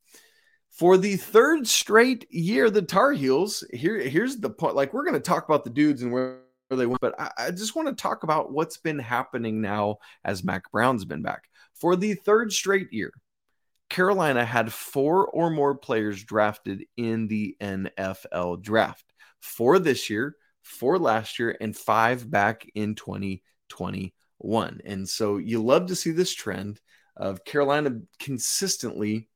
For 0.71 0.97
the 0.97 1.17
third 1.17 1.69
straight 1.69 2.27
year, 2.31 2.71
the 2.71 2.83
Tar 2.83 3.13
Heels, 3.13 3.65
here, 3.73 3.99
here's 4.01 4.39
the 4.39 4.51
point. 4.51 4.75
Like, 4.75 4.93
we're 4.93 5.05
going 5.05 5.15
to 5.15 5.21
talk 5.21 5.45
about 5.45 5.65
the 5.65 5.71
dudes 5.71 6.03
and 6.03 6.13
where 6.13 6.41
they 6.77 6.87
went, 6.87 7.01
but 7.01 7.19
I, 7.21 7.31
I 7.39 7.51
just 7.51 7.75
want 7.75 7.89
to 7.89 7.95
talk 7.95 8.23
about 8.23 8.53
what's 8.53 8.77
been 8.77 8.99
happening 8.99 9.61
now 9.61 9.99
as 10.25 10.45
Mack 10.45 10.71
Brown's 10.71 11.05
been 11.05 11.23
back. 11.23 11.45
For 11.75 11.97
the 11.97 12.15
third 12.15 12.53
straight 12.53 12.93
year, 12.93 13.13
Carolina 13.89 14.45
had 14.45 14.73
four 14.73 15.27
or 15.27 15.51
more 15.51 15.77
players 15.77 16.25
drafted 16.25 16.85
in 16.97 17.29
the 17.29 17.57
NFL 17.61 18.63
draft 18.63 19.05
for 19.41 19.79
this 19.79 20.09
year, 20.09 20.37
four 20.63 20.99
last 20.99 21.39
year, 21.39 21.57
and 21.61 21.77
five 21.77 22.31
back 22.31 22.65
in 22.75 22.95
2021. 22.95 24.81
And 24.85 25.09
so 25.09 25.37
you 25.37 25.63
love 25.63 25.87
to 25.89 25.97
see 25.97 26.11
this 26.11 26.33
trend 26.33 26.81
of 27.17 27.45
Carolina 27.45 28.01
consistently 28.19 29.29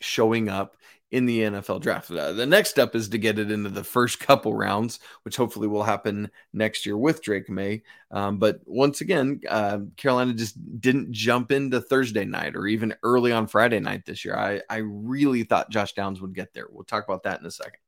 showing 0.00 0.48
up 0.48 0.76
in 1.14 1.26
the 1.26 1.42
NFL 1.42 1.80
draft. 1.80 2.10
Uh, 2.10 2.32
the 2.32 2.44
next 2.44 2.70
step 2.70 2.96
is 2.96 3.08
to 3.10 3.18
get 3.18 3.38
it 3.38 3.48
into 3.48 3.70
the 3.70 3.84
first 3.84 4.18
couple 4.18 4.52
rounds, 4.52 4.98
which 5.22 5.36
hopefully 5.36 5.68
will 5.68 5.84
happen 5.84 6.28
next 6.52 6.84
year 6.84 6.98
with 6.98 7.22
Drake 7.22 7.48
Maye. 7.48 7.84
Um, 8.10 8.38
but 8.38 8.58
once 8.66 9.00
again, 9.00 9.40
uh, 9.48 9.78
Carolina 9.96 10.34
just 10.34 10.56
didn't 10.80 11.12
jump 11.12 11.52
into 11.52 11.80
Thursday 11.80 12.24
night 12.24 12.56
or 12.56 12.66
even 12.66 12.96
early 13.04 13.30
on 13.30 13.46
Friday 13.46 13.78
night 13.78 14.04
this 14.04 14.24
year. 14.24 14.36
I, 14.36 14.62
I 14.68 14.78
really 14.78 15.44
thought 15.44 15.70
Josh 15.70 15.92
Downs 15.92 16.20
would 16.20 16.34
get 16.34 16.52
there. 16.52 16.66
We'll 16.68 16.82
talk 16.82 17.04
about 17.04 17.22
that 17.22 17.38
in 17.38 17.46
a 17.46 17.50
second. 17.52 17.78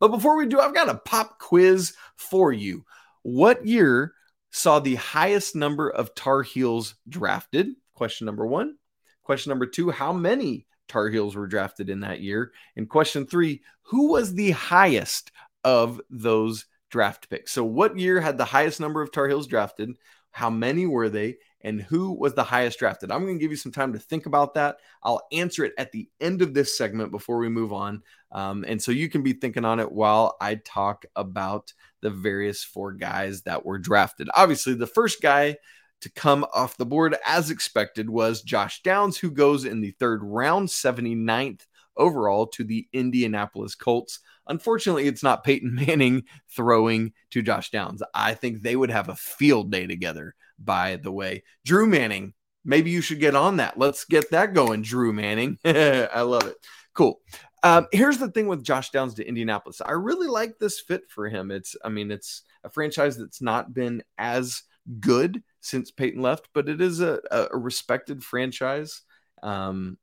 But 0.00 0.08
before 0.08 0.38
we 0.38 0.46
do, 0.46 0.58
I've 0.58 0.74
got 0.74 0.88
a 0.88 0.94
pop 0.94 1.38
quiz 1.38 1.94
for 2.16 2.54
you. 2.54 2.86
What 3.20 3.66
year 3.66 4.14
saw 4.50 4.78
the 4.78 4.94
highest 4.94 5.54
number 5.54 5.90
of 5.90 6.14
Tar 6.14 6.42
Heels 6.42 6.94
drafted? 7.06 7.68
Question 7.92 8.24
number 8.24 8.46
one. 8.46 8.76
Question 9.24 9.50
number 9.50 9.66
two 9.66 9.90
How 9.90 10.14
many 10.14 10.64
Tar 10.88 11.08
Heels 11.08 11.34
were 11.34 11.46
drafted 11.46 11.88
in 11.88 12.00
that 12.00 12.20
year? 12.20 12.52
And 12.76 12.88
question 12.88 13.26
three 13.26 13.62
Who 13.82 14.12
was 14.12 14.34
the 14.34 14.52
highest 14.52 15.32
of 15.64 16.00
those 16.10 16.66
draft 16.90 17.30
picks? 17.30 17.52
So, 17.52 17.64
what 17.64 17.98
year 17.98 18.20
had 18.20 18.38
the 18.38 18.44
highest 18.44 18.80
number 18.80 19.02
of 19.02 19.12
Tar 19.12 19.28
Heels 19.28 19.46
drafted? 19.46 19.96
How 20.30 20.50
many 20.50 20.86
were 20.86 21.08
they? 21.08 21.36
and 21.64 21.80
who 21.80 22.12
was 22.12 22.34
the 22.34 22.44
highest 22.44 22.78
drafted? 22.78 23.10
I'm 23.10 23.22
going 23.22 23.38
to 23.38 23.42
give 23.42 23.50
you 23.50 23.56
some 23.56 23.72
time 23.72 23.92
to 23.92 23.98
think 23.98 24.26
about 24.26 24.54
that. 24.54 24.78
I'll 25.02 25.26
answer 25.32 25.64
it 25.64 25.74
at 25.78 25.92
the 25.92 26.08
end 26.20 26.42
of 26.42 26.54
this 26.54 26.76
segment 26.76 27.10
before 27.10 27.38
we 27.38 27.48
move 27.48 27.72
on. 27.72 28.02
Um, 28.32 28.64
and 28.66 28.82
so 28.82 28.92
you 28.92 29.08
can 29.08 29.22
be 29.22 29.32
thinking 29.32 29.64
on 29.64 29.80
it 29.80 29.90
while 29.90 30.36
I 30.40 30.56
talk 30.56 31.04
about 31.14 31.72
the 32.00 32.10
various 32.10 32.64
four 32.64 32.92
guys 32.92 33.42
that 33.42 33.64
were 33.64 33.78
drafted. 33.78 34.28
Obviously, 34.34 34.74
the 34.74 34.86
first 34.86 35.22
guy 35.22 35.56
to 36.02 36.10
come 36.10 36.44
off 36.52 36.76
the 36.76 36.86
board, 36.86 37.16
as 37.26 37.50
expected, 37.50 38.10
was 38.10 38.42
Josh 38.42 38.82
Downs, 38.82 39.18
who 39.18 39.30
goes 39.30 39.64
in 39.64 39.80
the 39.80 39.92
third 39.92 40.22
round, 40.22 40.68
79th 40.68 41.66
overall 41.96 42.46
to 42.46 42.64
the 42.64 42.86
Indianapolis 42.92 43.74
Colts. 43.74 44.20
Unfortunately, 44.46 45.06
it's 45.06 45.22
not 45.22 45.44
Peyton 45.44 45.74
Manning 45.86 46.24
throwing 46.50 47.12
to 47.30 47.42
Josh 47.42 47.70
Downs. 47.70 48.02
I 48.14 48.34
think 48.34 48.60
they 48.60 48.76
would 48.76 48.90
have 48.90 49.08
a 49.08 49.16
field 49.16 49.70
day 49.70 49.86
together 49.86 50.34
by 50.64 50.96
the 50.96 51.12
way. 51.12 51.42
Drew 51.64 51.86
Manning, 51.86 52.34
maybe 52.64 52.90
you 52.90 53.00
should 53.00 53.20
get 53.20 53.34
on 53.34 53.56
that. 53.56 53.78
Let's 53.78 54.04
get 54.04 54.30
that 54.30 54.54
going, 54.54 54.82
Drew 54.82 55.12
Manning. 55.12 55.58
I 55.64 56.22
love 56.22 56.46
it. 56.46 56.56
Cool. 56.94 57.20
Um, 57.62 57.86
here's 57.92 58.18
the 58.18 58.30
thing 58.30 58.48
with 58.48 58.64
Josh 58.64 58.90
Downs 58.90 59.14
to 59.14 59.26
Indianapolis. 59.26 59.80
I 59.84 59.92
really 59.92 60.26
like 60.26 60.58
this 60.58 60.80
fit 60.80 61.02
for 61.08 61.28
him. 61.28 61.50
It's, 61.50 61.76
I 61.84 61.88
mean, 61.88 62.10
it's 62.10 62.42
a 62.64 62.70
franchise 62.70 63.16
that's 63.16 63.40
not 63.40 63.72
been 63.72 64.02
as 64.18 64.62
good 65.00 65.42
since 65.62 65.90
Peyton 65.90 66.20
left, 66.20 66.48
but 66.52 66.68
it 66.68 66.80
is 66.80 67.00
a, 67.00 67.20
a 67.30 67.56
respected 67.56 68.22
franchise. 68.22 69.02
Um, 69.42 69.96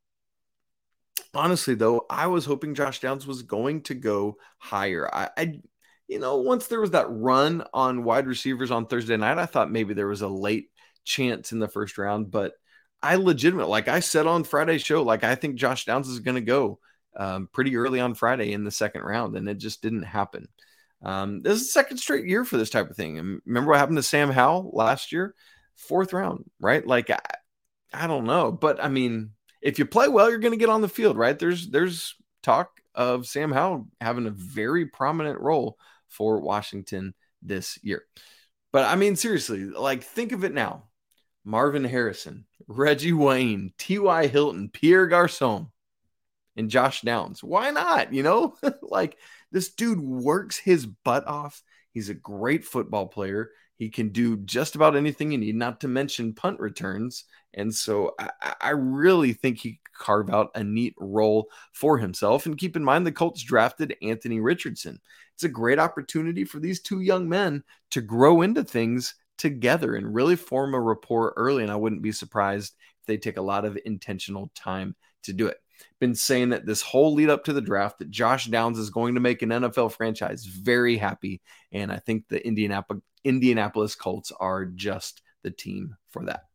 honestly, 1.34 1.76
though, 1.76 2.06
I 2.10 2.28
was 2.28 2.46
hoping 2.46 2.74
Josh 2.74 3.02
Downs 3.02 3.28
was 3.28 3.44
going 3.44 3.84
to 3.84 3.94
go 3.94 4.38
higher. 4.58 5.08
I, 5.14 5.30
I 5.38 5.60
you 6.08 6.18
know, 6.18 6.38
once 6.38 6.68
there 6.68 6.82
was 6.82 6.92
that 6.92 7.06
run 7.10 7.64
on 7.74 8.04
wide 8.04 8.26
receivers 8.26 8.72
on 8.72 8.88
Thursday 8.88 9.18
night, 9.18 9.38
I 9.38 9.46
thought 9.46 9.72
maybe 9.72 9.94
there 9.94 10.08
was 10.08 10.24
a 10.24 10.28
late 10.28 10.72
chance 11.04 11.52
in 11.52 11.60
the 11.60 11.68
first 11.68 11.98
round, 11.98 12.32
but 12.32 12.54
I 13.02 13.16
legitimate, 13.16 13.68
like 13.68 13.88
I 13.88 14.00
said 14.00 14.26
on 14.26 14.44
Friday's 14.44 14.82
show, 14.82 15.04
like 15.04 15.24
I 15.24 15.36
think 15.36 15.56
Josh 15.56 15.86
Downs 15.86 16.08
is 16.08 16.20
going 16.20 16.36
to 16.36 16.42
go 16.42 16.80
um, 17.16 17.50
pretty 17.52 17.76
early 17.76 18.00
on 18.00 18.16
Friday 18.16 18.54
in 18.54 18.64
the 18.64 18.72
second 18.72 19.04
round, 19.04 19.36
and 19.36 19.48
it 19.48 19.58
just 19.58 19.82
didn't 19.82 20.04
happen. 20.04 20.48
Um, 21.02 21.42
this 21.42 21.56
is 21.56 21.68
the 21.68 21.72
second 21.72 21.98
straight 21.98 22.26
year 22.26 22.44
for 22.44 22.58
this 22.58 22.70
type 22.70 22.90
of 22.90 22.96
thing. 22.96 23.18
And 23.18 23.42
remember 23.46 23.72
what 23.72 23.80
happened 23.80 23.98
to 23.98 24.04
Sam 24.04 24.32
Howell 24.32 24.72
last 24.74 25.12
year? 25.12 25.34
Fourth 25.76 26.14
round, 26.14 26.50
right? 26.60 26.86
Like 26.86 27.10
I, 27.10 27.20
I 27.94 28.08
don't 28.08 28.26
know, 28.26 28.52
but 28.52 28.84
I 28.84 28.90
mean, 28.90 29.32
if 29.62 29.80
you 29.80 29.86
play 29.86 30.08
well, 30.08 30.30
you're 30.30 30.40
going 30.40 30.54
to 30.54 30.58
get 30.58 30.70
on 30.70 30.82
the 30.82 30.90
field, 30.90 31.18
right? 31.18 31.38
There's 31.38 31.70
there's 31.70 32.16
talk 32.44 32.82
of 32.94 33.28
Sam 33.28 33.52
Howell 33.52 33.88
having 34.02 34.28
a 34.28 34.32
very 34.32 34.86
prominent 34.86 35.40
role 35.40 35.78
for 36.08 36.42
Washington 36.42 37.14
this 37.42 37.80
year. 37.82 38.04
But 38.72 38.86
I 38.86 38.96
mean, 38.96 39.16
seriously, 39.16 39.66
like 39.66 40.04
think 40.04 40.32
of 40.32 40.44
it 40.44 40.54
now 40.54 40.90
Marvin 41.44 41.84
Harrison, 41.84 42.46
Reggie 42.68 43.14
Wayne, 43.14 43.74
T.Y. 43.78 44.28
Hilton, 44.28 44.70
Pierre 44.70 45.08
Garcon, 45.08 45.72
and 46.56 46.70
Josh 46.70 47.02
Downs. 47.02 47.44
Why 47.44 47.72
not? 47.72 48.14
You 48.14 48.24
know, 48.24 48.56
like 48.82 49.18
this 49.52 49.70
dude 49.70 50.00
works 50.00 50.58
his 50.58 50.86
butt 50.86 51.28
off. 51.28 51.64
He's 51.92 52.10
a 52.10 52.14
great 52.14 52.64
football 52.64 53.08
player. 53.08 53.52
He 53.78 53.90
can 53.90 54.10
do 54.10 54.38
just 54.38 54.76
about 54.76 54.96
anything 54.96 55.32
you 55.32 55.38
need, 55.38 55.56
not 55.56 55.80
to 55.82 55.88
mention 55.88 56.34
punt 56.34 56.60
returns. 56.60 57.24
And 57.54 57.74
so 57.74 58.14
I, 58.20 58.56
I 58.62 58.70
really 58.72 59.34
think 59.34 59.58
he 59.58 59.80
carve 59.98 60.30
out 60.30 60.52
a 60.56 60.64
neat 60.64 60.96
role 60.98 61.48
for 61.74 61.98
himself. 61.98 62.46
And 62.46 62.58
keep 62.58 62.76
in 62.76 62.84
mind, 62.84 63.08
the 63.08 63.12
Colts 63.12 63.42
drafted 63.42 63.96
Anthony 64.02 64.40
Richardson. 64.40 65.00
It's 65.34 65.46
a 65.46 65.50
great 65.50 65.80
opportunity 65.80 66.44
for 66.44 66.60
these 66.60 66.82
two 66.82 67.02
young 67.02 67.30
men 67.30 67.64
to 67.92 68.02
grow 68.02 68.42
into 68.42 68.64
things 68.64 69.16
together 69.38 69.96
and 69.96 70.14
really 70.14 70.36
form 70.36 70.74
a 70.74 70.82
rapport 70.82 71.34
early. 71.38 71.64
And 71.64 71.72
I 71.72 71.78
wouldn't 71.78 72.02
be 72.02 72.12
surprised 72.12 72.74
if 73.00 73.08
they 73.08 73.18
take 73.18 73.38
a 73.38 73.42
lot 73.42 73.64
of 73.64 73.80
intentional 73.86 74.52
time 74.56 74.96
to 75.24 75.34
do 75.34 75.48
it. 75.48 75.58
Been 76.00 76.16
saying 76.16 76.50
that 76.50 76.66
this 76.66 76.82
whole 76.82 77.14
lead 77.14 77.30
up 77.30 77.44
to 77.46 77.54
the 77.54 77.62
draft 77.62 78.00
that 78.00 78.10
Josh 78.10 78.46
Downs 78.46 78.80
is 78.80 78.90
going 78.90 79.16
to 79.16 79.22
make 79.22 79.42
an 79.42 79.50
NFL 79.50 79.92
franchise 79.94 80.46
very 80.46 80.98
happy. 80.98 81.42
And 81.72 81.92
I 81.92 81.98
think 81.98 82.28
the 82.28 82.46
Indianapolis, 82.46 83.02
Indianapolis 83.24 83.96
Colts 83.96 84.32
are 84.40 84.66
just 84.66 85.22
the 85.44 85.52
team 85.52 85.98
for 86.10 86.26
that. 86.26 86.46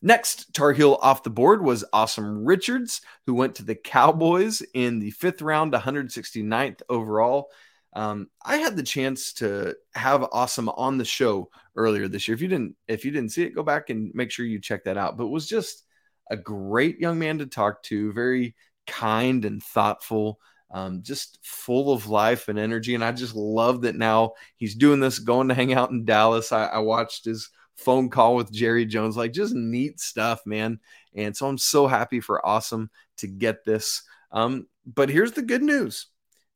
Next 0.00 0.54
Tar 0.54 0.72
Heel 0.72 0.98
off 1.02 1.24
the 1.24 1.30
board 1.30 1.62
was 1.62 1.84
Asim 1.92 2.42
Richards, 2.46 3.00
who 3.26 3.34
went 3.34 3.56
to 3.56 3.64
the 3.64 3.74
Cowboys 3.74 4.62
in 4.74 5.00
the 5.00 5.10
fifth 5.10 5.42
round, 5.42 5.72
169th 5.72 6.82
overall. 6.88 7.50
Um, 7.94 8.28
I 8.44 8.58
had 8.58 8.76
the 8.76 8.82
chance 8.84 9.32
to 9.34 9.74
have 9.94 10.20
Asim 10.20 10.72
on 10.76 10.98
the 10.98 11.04
show 11.04 11.50
earlier 11.74 12.06
this 12.06 12.28
year. 12.28 12.34
If 12.34 12.42
you 12.42 12.48
didn't, 12.48 12.76
if 12.86 13.04
you 13.04 13.10
didn't 13.10 13.32
see 13.32 13.42
it, 13.42 13.54
go 13.54 13.62
back 13.64 13.90
and 13.90 14.12
make 14.14 14.30
sure 14.30 14.46
you 14.46 14.60
check 14.60 14.84
that 14.84 14.98
out. 14.98 15.16
But 15.16 15.28
was 15.28 15.48
just 15.48 15.84
a 16.30 16.36
great 16.36 17.00
young 17.00 17.18
man 17.18 17.38
to 17.38 17.46
talk 17.46 17.82
to, 17.84 18.12
very 18.12 18.54
kind 18.88 19.44
and 19.44 19.62
thoughtful, 19.62 20.40
um, 20.72 21.02
just 21.02 21.38
full 21.42 21.92
of 21.92 22.08
life 22.08 22.48
and 22.48 22.58
energy. 22.58 22.96
And 22.96 23.04
I 23.04 23.12
just 23.12 23.36
love 23.36 23.82
that 23.82 23.94
now 23.94 24.32
he's 24.56 24.74
doing 24.74 24.98
this, 24.98 25.20
going 25.20 25.48
to 25.48 25.54
hang 25.54 25.72
out 25.72 25.90
in 25.90 26.04
Dallas. 26.04 26.50
I, 26.50 26.64
I 26.64 26.78
watched 26.78 27.24
his 27.24 27.50
phone 27.76 28.10
call 28.10 28.34
with 28.34 28.52
Jerry 28.52 28.84
Jones, 28.84 29.16
like 29.16 29.32
just 29.32 29.54
neat 29.54 30.00
stuff, 30.00 30.44
man. 30.44 30.80
And 31.14 31.36
so 31.36 31.46
I'm 31.46 31.58
so 31.58 31.86
happy 31.86 32.20
for 32.20 32.42
Asim 32.44 32.88
to 33.18 33.28
get 33.28 33.64
this. 33.64 34.02
Um, 34.32 34.66
but 34.84 35.08
here's 35.08 35.32
the 35.32 35.42
good 35.42 35.62
news 35.62 36.06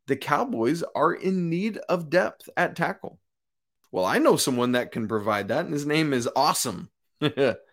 the 0.08 0.16
Cowboys 0.16 0.82
are 0.94 1.12
in 1.12 1.48
need 1.48 1.78
of 1.88 2.10
depth 2.10 2.48
at 2.56 2.74
tackle. 2.74 3.20
Well, 3.92 4.04
I 4.04 4.18
know 4.18 4.36
someone 4.36 4.72
that 4.72 4.90
can 4.90 5.06
provide 5.06 5.48
that, 5.48 5.64
and 5.64 5.72
his 5.72 5.86
name 5.86 6.12
is 6.12 6.28
Asim. 6.36 6.88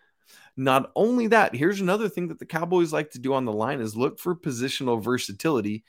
Not 0.60 0.92
only 0.94 1.28
that, 1.28 1.56
here's 1.56 1.80
another 1.80 2.10
thing 2.10 2.28
that 2.28 2.38
the 2.38 2.44
Cowboys 2.44 2.92
like 2.92 3.12
to 3.12 3.18
do 3.18 3.32
on 3.32 3.46
the 3.46 3.52
line 3.52 3.80
is 3.80 3.96
look 3.96 4.18
for 4.18 4.36
positional 4.36 5.02
versatility. 5.02 5.84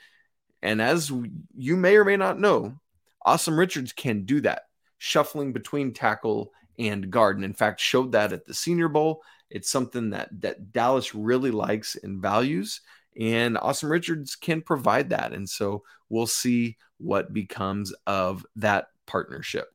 And 0.62 0.82
as 0.82 1.12
you 1.58 1.76
may 1.76 1.98
or 1.98 2.06
may 2.06 2.16
not 2.16 2.40
know, 2.40 2.80
Asim 3.28 3.58
Richards 3.58 3.92
can 3.92 4.24
do 4.24 4.40
that, 4.42 4.62
shuffling 4.98 5.52
between 5.52 5.92
tackle 5.92 6.54
and 6.80 7.12
guard. 7.12 7.36
And 7.36 7.44
in 7.44 7.54
fact, 7.54 7.82
showed 7.82 8.14
that 8.14 8.32
at 8.32 8.46
the 8.46 8.54
Senior 8.54 8.88
Bowl. 8.88 9.22
It's 9.50 9.70
something 9.70 10.12
that 10.12 10.30
that 10.40 10.72
Dallas 10.72 11.14
really 11.14 11.52
likes 11.52 11.98
and 12.02 12.22
values. 12.22 12.80
And 13.20 13.58
Asim 13.58 13.90
Richards 13.90 14.38
can 14.38 14.62
provide 14.62 15.10
that. 15.10 15.34
And 15.34 15.50
so 15.50 15.84
we'll 16.08 16.28
see 16.28 16.78
what 16.98 17.34
becomes 17.34 17.94
of 18.08 18.46
that 18.56 18.88
partnership. 19.06 19.68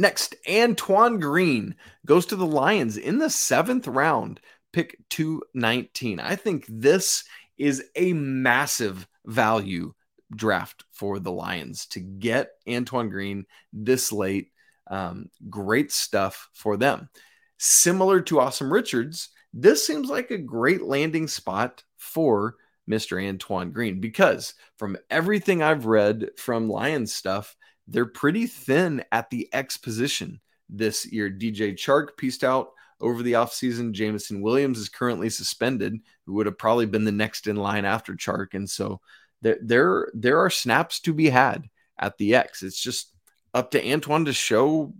Next, 0.00 0.34
Antoine 0.50 1.20
Green 1.20 1.74
goes 2.06 2.24
to 2.26 2.36
the 2.36 2.46
Lions 2.46 2.96
in 2.96 3.18
the 3.18 3.28
seventh 3.28 3.86
round, 3.86 4.40
pick 4.72 4.96
219. 5.10 6.18
I 6.18 6.36
think 6.36 6.64
this 6.70 7.24
is 7.58 7.84
a 7.94 8.14
massive 8.14 9.06
value 9.26 9.92
draft 10.34 10.84
for 10.90 11.18
the 11.18 11.30
Lions 11.30 11.84
to 11.88 12.00
get 12.00 12.52
Antoine 12.66 13.10
Green 13.10 13.44
this 13.74 14.10
late. 14.10 14.52
Um, 14.86 15.28
great 15.50 15.92
stuff 15.92 16.48
for 16.54 16.78
them. 16.78 17.10
Similar 17.58 18.22
to 18.22 18.36
Asim 18.36 18.72
Richards, 18.72 19.28
this 19.52 19.86
seems 19.86 20.08
like 20.08 20.30
a 20.30 20.38
great 20.38 20.80
landing 20.80 21.28
spot 21.28 21.84
for 21.98 22.56
Mr. 22.88 23.22
Antoine 23.22 23.70
Green 23.70 24.00
because 24.00 24.54
from 24.78 24.96
everything 25.10 25.62
I've 25.62 25.84
read 25.84 26.30
from 26.38 26.70
Lions 26.70 27.14
stuff, 27.14 27.54
they're 27.90 28.06
pretty 28.06 28.46
thin 28.46 29.04
at 29.12 29.30
the 29.30 29.48
X 29.52 29.76
position 29.76 30.40
this 30.68 31.04
year. 31.06 31.28
DJ 31.28 31.74
Chark 31.74 32.16
pieced 32.16 32.44
out 32.44 32.70
over 33.00 33.22
the 33.22 33.32
offseason. 33.32 33.92
Jameson 33.92 34.40
Williams 34.40 34.78
is 34.78 34.88
currently 34.88 35.28
suspended, 35.28 36.00
who 36.26 36.34
would 36.34 36.46
have 36.46 36.58
probably 36.58 36.86
been 36.86 37.04
the 37.04 37.12
next 37.12 37.46
in 37.46 37.56
line 37.56 37.84
after 37.84 38.14
Chark. 38.14 38.54
And 38.54 38.68
so 38.68 39.00
there, 39.42 39.58
there, 39.60 40.08
there 40.14 40.38
are 40.38 40.50
snaps 40.50 41.00
to 41.00 41.12
be 41.12 41.28
had 41.28 41.68
at 41.98 42.16
the 42.18 42.34
X. 42.34 42.62
It's 42.62 42.80
just 42.80 43.12
up 43.52 43.72
to 43.72 43.92
Antoine 43.92 44.26
to 44.26 44.32
show 44.32 44.94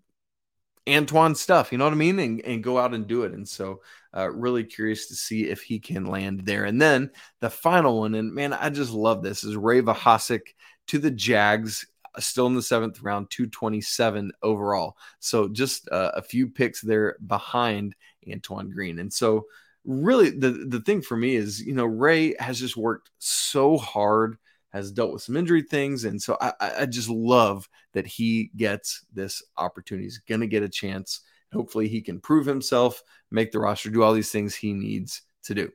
Antoine 0.88 1.35
stuff, 1.35 1.70
you 1.70 1.78
know 1.78 1.85
what 1.85 1.92
I 1.92 1.97
mean? 1.97 2.18
And, 2.18 2.40
and 2.40 2.64
go 2.64 2.78
out 2.78 2.94
and 2.94 3.06
do 3.06 3.23
it. 3.23 3.32
And 3.32 3.49
so, 3.49 3.82
uh, 4.16 4.30
really 4.30 4.64
curious 4.64 5.06
to 5.09 5.14
see 5.14 5.44
if 5.44 5.62
he 5.62 5.78
can 5.78 6.06
land 6.06 6.40
there. 6.40 6.64
And 6.64 6.80
then 6.80 7.11
the 7.40 7.50
final 7.50 8.00
one, 8.00 8.14
and 8.14 8.35
man, 8.35 8.52
I 8.52 8.70
just 8.70 8.90
love 8.90 9.23
this, 9.23 9.44
is 9.44 9.56
Ray 9.56 9.82
Vohasek 9.82 10.40
to 10.88 10.99
the 10.99 11.11
Jags 11.11 11.87
still 12.18 12.46
in 12.46 12.54
the 12.54 12.62
seventh 12.62 13.02
round, 13.02 13.30
227 13.30 14.32
overall. 14.42 14.96
So 15.20 15.48
just 15.48 15.88
uh, 15.90 16.12
a 16.14 16.22
few 16.22 16.48
picks 16.48 16.80
there 16.80 17.16
behind 17.26 17.94
Antoine 18.30 18.70
Green. 18.70 18.98
And 18.98 19.12
so, 19.12 19.46
really, 19.84 20.30
the, 20.30 20.50
the 20.50 20.80
thing 20.80 21.02
for 21.02 21.16
me 21.16 21.36
is, 21.36 21.60
you 21.60 21.74
know, 21.74 21.86
Ray 21.86 22.34
has 22.38 22.58
just 22.58 22.76
worked 22.76 23.10
so 23.18 23.78
hard, 23.78 24.36
has 24.70 24.92
dealt 24.92 25.12
with 25.12 25.22
some 25.22 25.36
injury 25.36 25.62
things. 25.62 26.04
And 26.04 26.20
so 26.20 26.36
I, 26.40 26.52
I 26.60 26.86
just 26.86 27.08
love 27.08 27.68
that 27.92 28.06
he 28.06 28.50
gets 28.56 29.04
this 29.12 29.42
opportunity. 29.56 30.04
He's 30.04 30.18
going 30.18 30.42
to 30.42 30.46
get 30.46 30.62
a 30.62 30.68
chance. 30.68 31.20
Hopefully, 31.52 31.88
he 31.88 32.00
can 32.00 32.20
prove 32.20 32.46
himself, 32.46 33.02
make 33.30 33.52
the 33.52 33.58
roster, 33.58 33.90
do 33.90 34.02
all 34.02 34.12
these 34.12 34.30
things 34.30 34.54
he 34.54 34.72
needs 34.72 35.22
to 35.44 35.54
do. 35.54 35.70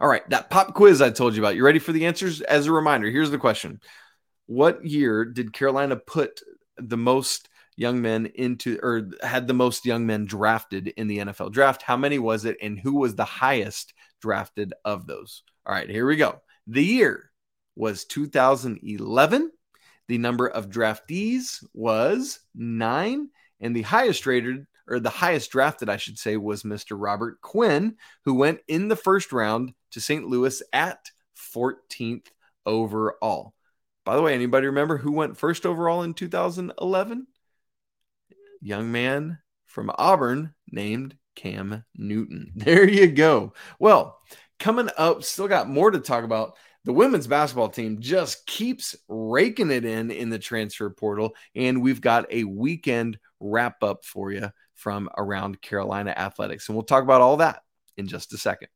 All 0.00 0.08
right, 0.08 0.28
that 0.30 0.50
pop 0.50 0.74
quiz 0.74 1.00
I 1.00 1.10
told 1.10 1.34
you 1.34 1.42
about. 1.42 1.56
You 1.56 1.64
ready 1.64 1.78
for 1.78 1.92
the 1.92 2.06
answers? 2.06 2.40
As 2.42 2.66
a 2.66 2.72
reminder, 2.72 3.08
here's 3.08 3.30
the 3.30 3.38
question 3.38 3.80
what 4.46 4.84
year 4.84 5.24
did 5.24 5.52
Carolina 5.52 5.96
put 5.96 6.40
the 6.78 6.96
most 6.96 7.48
young 7.76 8.00
men 8.00 8.26
into 8.34 8.78
or 8.82 9.10
had 9.22 9.46
the 9.46 9.54
most 9.54 9.84
young 9.84 10.06
men 10.06 10.24
drafted 10.24 10.88
in 10.88 11.06
the 11.08 11.18
NFL 11.18 11.52
draft? 11.52 11.82
How 11.82 11.96
many 11.96 12.18
was 12.18 12.44
it 12.44 12.56
and 12.62 12.78
who 12.78 12.94
was 12.94 13.14
the 13.14 13.24
highest 13.24 13.92
drafted 14.20 14.72
of 14.84 15.06
those? 15.06 15.42
All 15.66 15.74
right, 15.74 15.88
here 15.88 16.06
we 16.06 16.16
go. 16.16 16.40
The 16.66 16.84
year 16.84 17.30
was 17.74 18.04
2011. 18.04 19.50
The 20.08 20.18
number 20.18 20.46
of 20.46 20.70
draftees 20.70 21.64
was 21.74 22.40
9 22.54 23.28
and 23.60 23.76
the 23.76 23.82
highest 23.82 24.26
rated 24.26 24.66
or 24.88 25.00
the 25.00 25.10
highest 25.10 25.50
drafted 25.50 25.88
I 25.88 25.96
should 25.96 26.18
say 26.18 26.36
was 26.36 26.62
Mr. 26.62 26.96
Robert 26.98 27.40
Quinn 27.40 27.96
who 28.24 28.34
went 28.34 28.60
in 28.68 28.86
the 28.88 28.96
first 28.96 29.32
round 29.32 29.74
to 29.90 30.00
St. 30.00 30.24
Louis 30.24 30.62
at 30.72 31.10
14th 31.54 32.26
overall. 32.64 33.55
By 34.06 34.14
the 34.14 34.22
way, 34.22 34.34
anybody 34.34 34.68
remember 34.68 34.96
who 34.96 35.10
went 35.10 35.36
first 35.36 35.66
overall 35.66 36.04
in 36.04 36.14
2011? 36.14 37.26
Young 38.62 38.92
man 38.92 39.38
from 39.66 39.90
Auburn 39.98 40.54
named 40.70 41.16
Cam 41.34 41.84
Newton. 41.96 42.52
There 42.56 42.88
you 42.88 43.08
go. 43.08 43.52
Well, 43.80 44.20
coming 44.60 44.90
up, 44.96 45.24
still 45.24 45.48
got 45.48 45.68
more 45.68 45.90
to 45.90 45.98
talk 45.98 46.22
about. 46.22 46.56
The 46.84 46.92
women's 46.92 47.26
basketball 47.26 47.68
team 47.68 47.98
just 48.00 48.46
keeps 48.46 48.94
raking 49.08 49.72
it 49.72 49.84
in 49.84 50.12
in 50.12 50.30
the 50.30 50.38
transfer 50.38 50.88
portal, 50.88 51.34
and 51.56 51.82
we've 51.82 52.00
got 52.00 52.32
a 52.32 52.44
weekend 52.44 53.18
wrap 53.40 53.82
up 53.82 54.04
for 54.04 54.30
you 54.30 54.52
from 54.74 55.10
around 55.18 55.60
Carolina 55.60 56.14
athletics. 56.16 56.68
And 56.68 56.76
we'll 56.76 56.84
talk 56.84 57.02
about 57.02 57.22
all 57.22 57.38
that 57.38 57.62
in 57.96 58.06
just 58.06 58.32
a 58.34 58.38
second. 58.38 58.68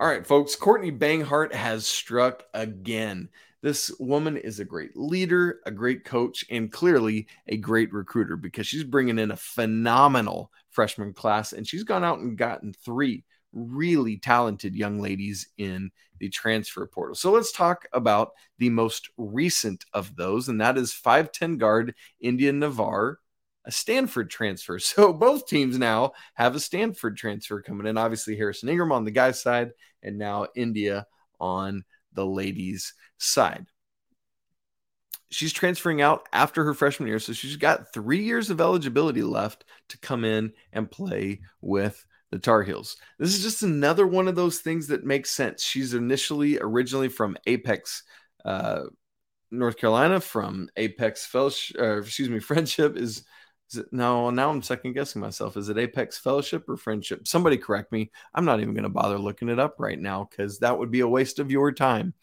All 0.00 0.06
right, 0.06 0.24
folks, 0.24 0.54
Courtney 0.54 0.92
Banghart 0.92 1.52
has 1.52 1.84
struck 1.84 2.44
again. 2.54 3.28
This 3.62 3.90
woman 3.98 4.36
is 4.36 4.60
a 4.60 4.64
great 4.64 4.96
leader, 4.96 5.58
a 5.66 5.72
great 5.72 6.04
coach, 6.04 6.44
and 6.50 6.70
clearly 6.70 7.26
a 7.48 7.56
great 7.56 7.92
recruiter 7.92 8.36
because 8.36 8.68
she's 8.68 8.84
bringing 8.84 9.18
in 9.18 9.32
a 9.32 9.36
phenomenal 9.36 10.52
freshman 10.70 11.12
class 11.14 11.52
and 11.52 11.66
she's 11.66 11.82
gone 11.82 12.04
out 12.04 12.20
and 12.20 12.38
gotten 12.38 12.72
three 12.72 13.24
really 13.52 14.18
talented 14.18 14.76
young 14.76 15.00
ladies 15.00 15.48
in 15.58 15.90
the 16.20 16.28
transfer 16.28 16.86
portal. 16.86 17.16
So 17.16 17.32
let's 17.32 17.50
talk 17.50 17.88
about 17.92 18.30
the 18.58 18.70
most 18.70 19.10
recent 19.16 19.84
of 19.92 20.14
those, 20.14 20.48
and 20.48 20.60
that 20.60 20.78
is 20.78 20.92
5'10 20.92 21.58
guard 21.58 21.96
Indya 22.22 22.52
Nivar 22.52 23.16
a 23.68 23.70
Stanford 23.70 24.30
transfer. 24.30 24.78
So 24.88 25.12
both 25.12 25.46
teams 25.46 25.78
now 25.78 26.12
have 26.34 26.56
a 26.56 26.60
Stanford 26.60 27.16
transfer 27.16 27.60
coming 27.60 27.86
in. 27.86 27.98
Obviously, 27.98 28.36
Harrison 28.36 28.70
Ingram 28.70 28.90
on 28.90 29.04
the 29.04 29.10
guy's 29.10 29.40
side, 29.40 29.72
and 30.02 30.18
now 30.18 30.46
Indya 30.56 31.04
on 31.40 31.84
the 32.12 32.26
ladies' 32.26 32.94
side. 33.18 33.66
She's 35.30 35.52
transferring 35.52 36.00
out 36.00 36.26
after 36.32 36.64
her 36.64 36.74
freshman 36.74 37.08
year, 37.08 37.18
so 37.18 37.32
she's 37.32 37.56
got 37.56 37.92
three 37.92 38.22
years 38.22 38.48
of 38.48 38.60
eligibility 38.60 39.22
left 39.22 39.64
to 39.88 39.98
come 39.98 40.24
in 40.24 40.52
and 40.72 40.90
play 40.90 41.40
with 41.60 42.04
the 42.30 42.38
Tar 42.38 42.62
Heels. 42.62 42.96
This 43.18 43.34
is 43.34 43.42
just 43.42 43.62
another 43.62 44.06
one 44.06 44.28
of 44.28 44.36
those 44.36 44.58
things 44.58 44.86
that 44.88 45.04
makes 45.04 45.30
sense. 45.30 45.62
She's 45.62 45.94
initially 45.94 46.58
originally 46.58 47.08
from 47.08 47.36
Apex, 47.46 48.02
uh, 48.44 48.84
North 49.50 49.76
Carolina, 49.76 50.20
from 50.20 50.68
Apex 50.76 51.26
Fellowship, 51.26 51.76
excuse 51.78 52.28
me, 52.28 52.38
Friendship 52.40 52.96
is 52.96 53.24
is 53.70 53.78
it 53.78 53.92
no? 53.92 54.30
Now 54.30 54.50
I'm 54.50 54.62
second 54.62 54.94
guessing 54.94 55.20
myself. 55.20 55.56
Is 55.56 55.68
it 55.68 55.78
Apex 55.78 56.18
Fellowship 56.18 56.68
or 56.68 56.76
Friendship? 56.76 57.28
Somebody 57.28 57.58
correct 57.58 57.92
me. 57.92 58.10
I'm 58.34 58.44
not 58.44 58.60
even 58.60 58.74
going 58.74 58.84
to 58.84 58.88
bother 58.88 59.18
looking 59.18 59.48
it 59.48 59.58
up 59.58 59.76
right 59.78 59.98
now 59.98 60.28
because 60.30 60.58
that 60.60 60.78
would 60.78 60.90
be 60.90 61.00
a 61.00 61.08
waste 61.08 61.38
of 61.38 61.50
your 61.50 61.72
time. 61.72 62.14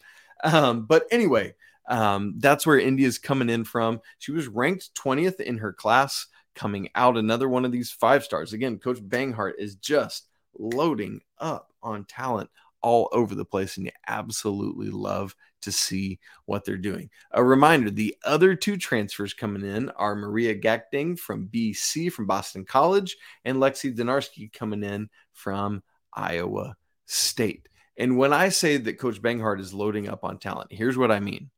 Um, 0.42 0.86
but 0.86 1.06
anyway, 1.10 1.54
um, 1.88 2.34
that's 2.38 2.66
where 2.66 2.80
Indya's 2.80 3.18
coming 3.18 3.48
in 3.48 3.64
from. 3.64 4.00
She 4.18 4.32
was 4.32 4.48
ranked 4.48 4.94
20th 4.94 5.40
in 5.40 5.58
her 5.58 5.72
class 5.72 6.26
coming 6.54 6.88
out. 6.94 7.16
Another 7.16 7.48
one 7.48 7.64
of 7.64 7.72
these 7.72 7.90
five 7.90 8.24
stars. 8.24 8.52
Again, 8.52 8.78
Coach 8.78 8.98
Banghart 8.98 9.52
is 9.58 9.76
just 9.76 10.28
loading 10.58 11.20
up 11.38 11.72
on 11.82 12.04
talent 12.04 12.50
all 12.82 13.08
over 13.12 13.34
the 13.34 13.44
place, 13.44 13.76
and 13.76 13.86
you 13.86 13.92
absolutely 14.08 14.90
love 14.90 15.34
to 15.66 15.72
see 15.72 16.18
what 16.46 16.64
they're 16.64 16.78
doing. 16.78 17.10
A 17.32 17.44
reminder 17.44 17.90
the 17.90 18.16
other 18.24 18.54
two 18.54 18.76
transfers 18.76 19.34
coming 19.34 19.64
in 19.64 19.90
are 19.90 20.14
Maria 20.14 20.54
Gakdeng 20.54 21.18
from 21.18 21.48
BC, 21.48 22.10
from 22.12 22.26
Boston 22.26 22.64
College, 22.64 23.16
and 23.44 23.58
Lexi 23.58 23.94
Donarski 23.94 24.52
coming 24.52 24.82
in 24.82 25.10
from 25.32 25.82
Iowa 26.14 26.76
State. 27.06 27.68
And 27.96 28.16
when 28.16 28.32
I 28.32 28.50
say 28.50 28.76
that 28.76 28.98
Coach 28.98 29.20
Banghart 29.20 29.60
is 29.60 29.74
loading 29.74 30.08
up 30.08 30.24
on 30.24 30.38
talent, 30.38 30.72
here's 30.72 30.96
what 30.96 31.10
I 31.10 31.18
mean 31.20 31.50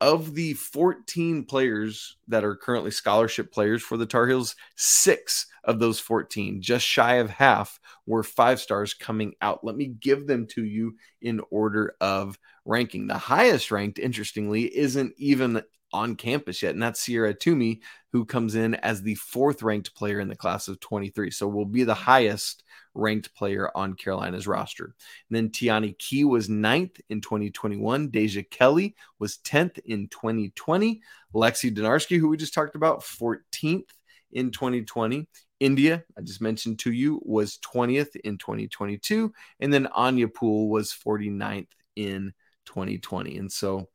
of 0.00 0.34
the 0.34 0.52
14 0.54 1.44
players 1.44 2.16
that 2.28 2.44
are 2.44 2.54
currently 2.54 2.90
scholarship 2.90 3.50
players 3.50 3.82
for 3.82 3.96
the 3.96 4.06
Tar 4.06 4.26
Heels, 4.26 4.54
six 4.76 5.46
of 5.64 5.78
those 5.78 5.98
14, 5.98 6.60
just 6.60 6.86
shy 6.86 7.14
of 7.14 7.30
half, 7.30 7.80
were 8.04 8.22
five 8.22 8.60
stars 8.60 8.92
coming 8.92 9.34
out. 9.40 9.64
Let 9.64 9.76
me 9.76 9.86
give 9.86 10.26
them 10.26 10.46
to 10.48 10.64
you 10.64 10.96
in 11.22 11.40
order 11.50 11.96
of 12.00 12.38
ranking. 12.66 13.06
The 13.06 13.16
highest 13.16 13.70
ranked, 13.70 13.98
interestingly, 13.98 14.76
isn't 14.76 15.14
even 15.16 15.62
on 15.92 16.16
campus 16.16 16.62
yet, 16.62 16.74
and 16.74 16.82
that's 16.82 17.04
Ciera 17.04 17.38
Toomey, 17.38 17.80
who 18.12 18.24
comes 18.24 18.54
in 18.54 18.74
as 18.76 19.02
the 19.02 19.14
fourth 19.14 19.62
ranked 19.62 19.94
player 19.94 20.20
in 20.20 20.28
the 20.28 20.36
class 20.36 20.68
of 20.68 20.80
23. 20.80 21.30
So 21.30 21.48
will 21.48 21.64
be 21.64 21.84
the 21.84 21.94
highest 21.94 22.64
ranked 22.94 23.34
player 23.34 23.70
on 23.74 23.94
Carolina's 23.94 24.46
roster. 24.46 24.94
And 25.28 25.36
then 25.36 25.50
Teonni 25.50 25.96
Key 25.98 26.24
was 26.24 26.48
ninth 26.48 27.00
in 27.08 27.20
2021. 27.20 28.08
Deja 28.08 28.42
Kelly 28.50 28.96
was 29.18 29.38
10th 29.38 29.78
in 29.84 30.08
2020. 30.08 31.00
Lexi 31.34 31.74
Donarski, 31.74 32.18
who 32.18 32.28
we 32.28 32.36
just 32.36 32.54
talked 32.54 32.74
about, 32.74 33.00
14th 33.00 33.90
in 34.32 34.50
2020. 34.50 35.28
Indya, 35.60 36.02
I 36.18 36.20
just 36.20 36.42
mentioned 36.42 36.78
to 36.80 36.92
you, 36.92 37.20
was 37.24 37.58
20th 37.58 38.16
in 38.16 38.38
2022. 38.38 39.32
And 39.60 39.72
then 39.72 39.86
Anya 39.88 40.28
Poole 40.28 40.68
was 40.68 40.92
49th 40.92 41.68
in 41.96 42.34
2020. 42.66 43.38
And 43.38 43.50
so 43.50 43.88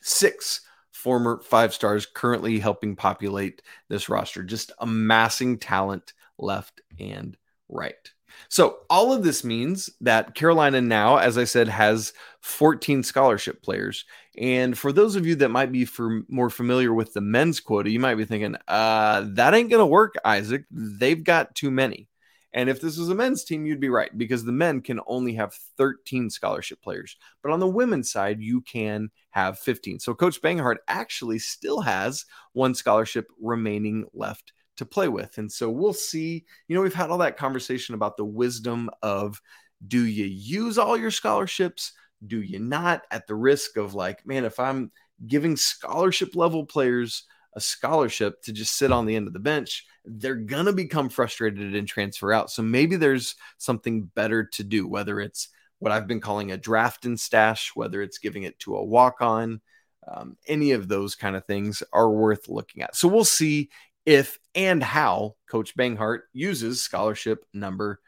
six 0.00 0.60
former 0.92 1.40
five 1.42 1.74
stars 1.74 2.06
currently 2.06 2.58
helping 2.58 2.96
populate 2.96 3.62
this 3.88 4.08
roster, 4.08 4.42
just 4.42 4.72
amassing 4.78 5.58
talent 5.58 6.14
left 6.38 6.80
and 6.98 7.36
right. 7.68 8.10
So, 8.48 8.78
all 8.90 9.12
of 9.12 9.22
this 9.22 9.44
means 9.44 9.90
that 10.00 10.34
Carolina 10.34 10.80
now, 10.80 11.18
as 11.18 11.38
I 11.38 11.44
said, 11.44 11.68
has 11.68 12.12
14 12.40 13.02
scholarship 13.02 13.62
players. 13.62 14.04
And 14.36 14.76
for 14.76 14.92
those 14.92 15.14
of 15.16 15.26
you 15.26 15.36
that 15.36 15.50
might 15.50 15.72
be 15.72 15.84
for 15.84 16.22
more 16.28 16.50
familiar 16.50 16.92
with 16.92 17.12
the 17.12 17.20
men's 17.20 17.60
quota, 17.60 17.90
you 17.90 18.00
might 18.00 18.16
be 18.16 18.24
thinking, 18.24 18.56
uh, 18.66 19.24
that 19.34 19.54
ain't 19.54 19.70
going 19.70 19.80
to 19.80 19.86
work, 19.86 20.14
Isaac. 20.24 20.64
They've 20.70 21.22
got 21.22 21.54
too 21.54 21.70
many. 21.70 22.08
And 22.54 22.70
if 22.70 22.80
this 22.80 22.96
was 22.96 23.08
a 23.08 23.16
men's 23.16 23.44
team, 23.44 23.66
you'd 23.66 23.80
be 23.80 23.88
right 23.88 24.16
because 24.16 24.44
the 24.44 24.52
men 24.52 24.80
can 24.80 25.00
only 25.08 25.34
have 25.34 25.52
13 25.76 26.30
scholarship 26.30 26.80
players. 26.80 27.16
But 27.42 27.50
on 27.50 27.58
the 27.58 27.66
women's 27.66 28.12
side, 28.12 28.40
you 28.40 28.60
can 28.60 29.10
have 29.30 29.58
15. 29.58 29.98
So 29.98 30.14
Coach 30.14 30.40
Banghart 30.40 30.76
actually 30.86 31.40
still 31.40 31.80
has 31.80 32.24
one 32.52 32.74
scholarship 32.74 33.26
remaining 33.40 34.06
left 34.14 34.52
to 34.76 34.86
play 34.86 35.08
with. 35.08 35.36
And 35.36 35.50
so 35.50 35.68
we'll 35.68 35.92
see. 35.92 36.44
You 36.68 36.76
know, 36.76 36.82
we've 36.82 36.94
had 36.94 37.10
all 37.10 37.18
that 37.18 37.36
conversation 37.36 37.96
about 37.96 38.16
the 38.16 38.24
wisdom 38.24 38.88
of 39.02 39.42
do 39.86 40.04
you 40.04 40.24
use 40.24 40.78
all 40.78 40.96
your 40.96 41.10
scholarships? 41.10 41.92
Do 42.24 42.40
you 42.40 42.60
not? 42.60 43.02
At 43.10 43.26
the 43.26 43.34
risk 43.34 43.76
of 43.76 43.94
like, 43.94 44.24
man, 44.24 44.44
if 44.44 44.60
I'm 44.60 44.92
giving 45.26 45.56
scholarship 45.56 46.36
level 46.36 46.64
players 46.66 47.24
a 47.54 47.60
scholarship 47.60 48.42
to 48.42 48.52
just 48.52 48.76
sit 48.76 48.92
on 48.92 49.06
the 49.06 49.16
end 49.16 49.26
of 49.26 49.32
the 49.32 49.38
bench, 49.38 49.86
they're 50.04 50.34
going 50.34 50.66
to 50.66 50.72
become 50.72 51.08
frustrated 51.08 51.74
and 51.74 51.88
transfer 51.88 52.32
out. 52.32 52.50
So 52.50 52.62
maybe 52.62 52.96
there's 52.96 53.36
something 53.58 54.02
better 54.14 54.44
to 54.44 54.64
do, 54.64 54.86
whether 54.86 55.20
it's 55.20 55.48
what 55.78 55.92
I've 55.92 56.06
been 56.06 56.20
calling 56.20 56.52
a 56.52 56.56
draft 56.56 57.04
and 57.04 57.18
stash, 57.18 57.72
whether 57.74 58.02
it's 58.02 58.18
giving 58.18 58.42
it 58.42 58.58
to 58.60 58.76
a 58.76 58.84
walk 58.84 59.20
on. 59.20 59.60
Um, 60.06 60.36
any 60.46 60.72
of 60.72 60.88
those 60.88 61.14
kind 61.14 61.34
of 61.34 61.46
things 61.46 61.82
are 61.92 62.10
worth 62.10 62.48
looking 62.48 62.82
at. 62.82 62.94
So 62.94 63.08
we'll 63.08 63.24
see 63.24 63.70
if 64.04 64.38
and 64.54 64.82
how 64.82 65.36
Coach 65.48 65.74
Banghart 65.76 66.20
uses 66.32 66.82
scholarship 66.82 67.44
number 67.54 68.00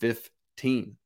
15. 0.00 0.96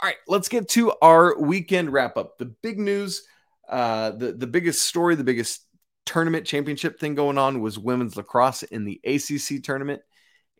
All 0.00 0.08
right, 0.08 0.16
let's 0.26 0.48
get 0.48 0.68
to 0.70 0.92
our 1.02 1.38
weekend 1.38 1.92
wrap 1.92 2.16
up. 2.16 2.38
The 2.38 2.46
big 2.46 2.78
news, 2.78 3.22
uh, 3.68 4.12
the, 4.12 4.32
the 4.32 4.46
biggest 4.46 4.82
story, 4.82 5.14
the 5.14 5.24
biggest 5.24 5.66
tournament 6.06 6.46
championship 6.46 6.98
thing 6.98 7.14
going 7.14 7.38
on 7.38 7.60
was 7.60 7.78
women's 7.78 8.16
lacrosse 8.16 8.62
in 8.62 8.84
the 8.84 9.00
ACC 9.04 9.62
tournament. 9.62 10.02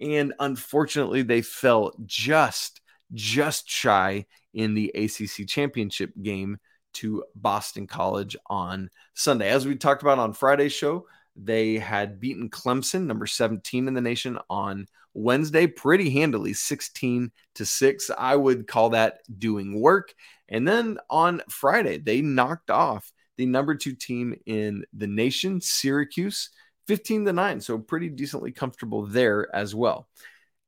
And 0.00 0.35
unfortunately, 0.40 1.22
they 1.22 1.42
fell 1.42 1.92
just, 2.07 2.81
just 3.12 3.68
shy 3.68 4.26
in 4.55 4.74
the 4.74 4.90
ACC 4.94 5.46
championship 5.46 6.12
game 6.20 6.59
to 6.94 7.24
Boston 7.35 7.87
College 7.87 8.37
on 8.46 8.90
Sunday. 9.14 9.48
As 9.48 9.66
we 9.66 9.76
talked 9.76 10.02
about 10.02 10.18
on 10.18 10.33
Friday's 10.33 10.72
show, 10.72 11.07
they 11.37 11.78
had 11.78 12.20
beaten 12.20 12.50
Clemson, 12.50 13.07
number 13.07 13.26
17 13.26 13.88
in 13.88 13.94
the 13.94 14.00
nation, 14.00 14.38
on 14.50 14.87
Wednesday 15.14 15.66
pretty 15.66 16.11
handily, 16.11 16.52
16 16.52 17.31
to 17.55 17.64
6. 17.64 18.11
I 18.16 18.37
would 18.37 18.66
call 18.66 18.90
that 18.90 19.20
doing 19.38 19.81
work. 19.81 20.14
And 20.48 20.66
then 20.66 20.98
on 21.09 21.42
Friday, 21.48 21.98
they 21.98 22.20
knocked 22.20 22.70
off 22.70 23.11
the 23.42 23.46
number 23.46 23.74
two 23.74 23.92
team 23.92 24.37
in 24.46 24.85
the 24.92 25.09
nation, 25.09 25.61
Syracuse, 25.61 26.50
15 26.87 27.24
to 27.24 27.33
9. 27.33 27.61
So 27.61 27.76
pretty 27.76 28.09
decently 28.09 28.52
comfortable 28.52 29.05
there 29.05 29.52
as 29.52 29.74
well. 29.74 30.07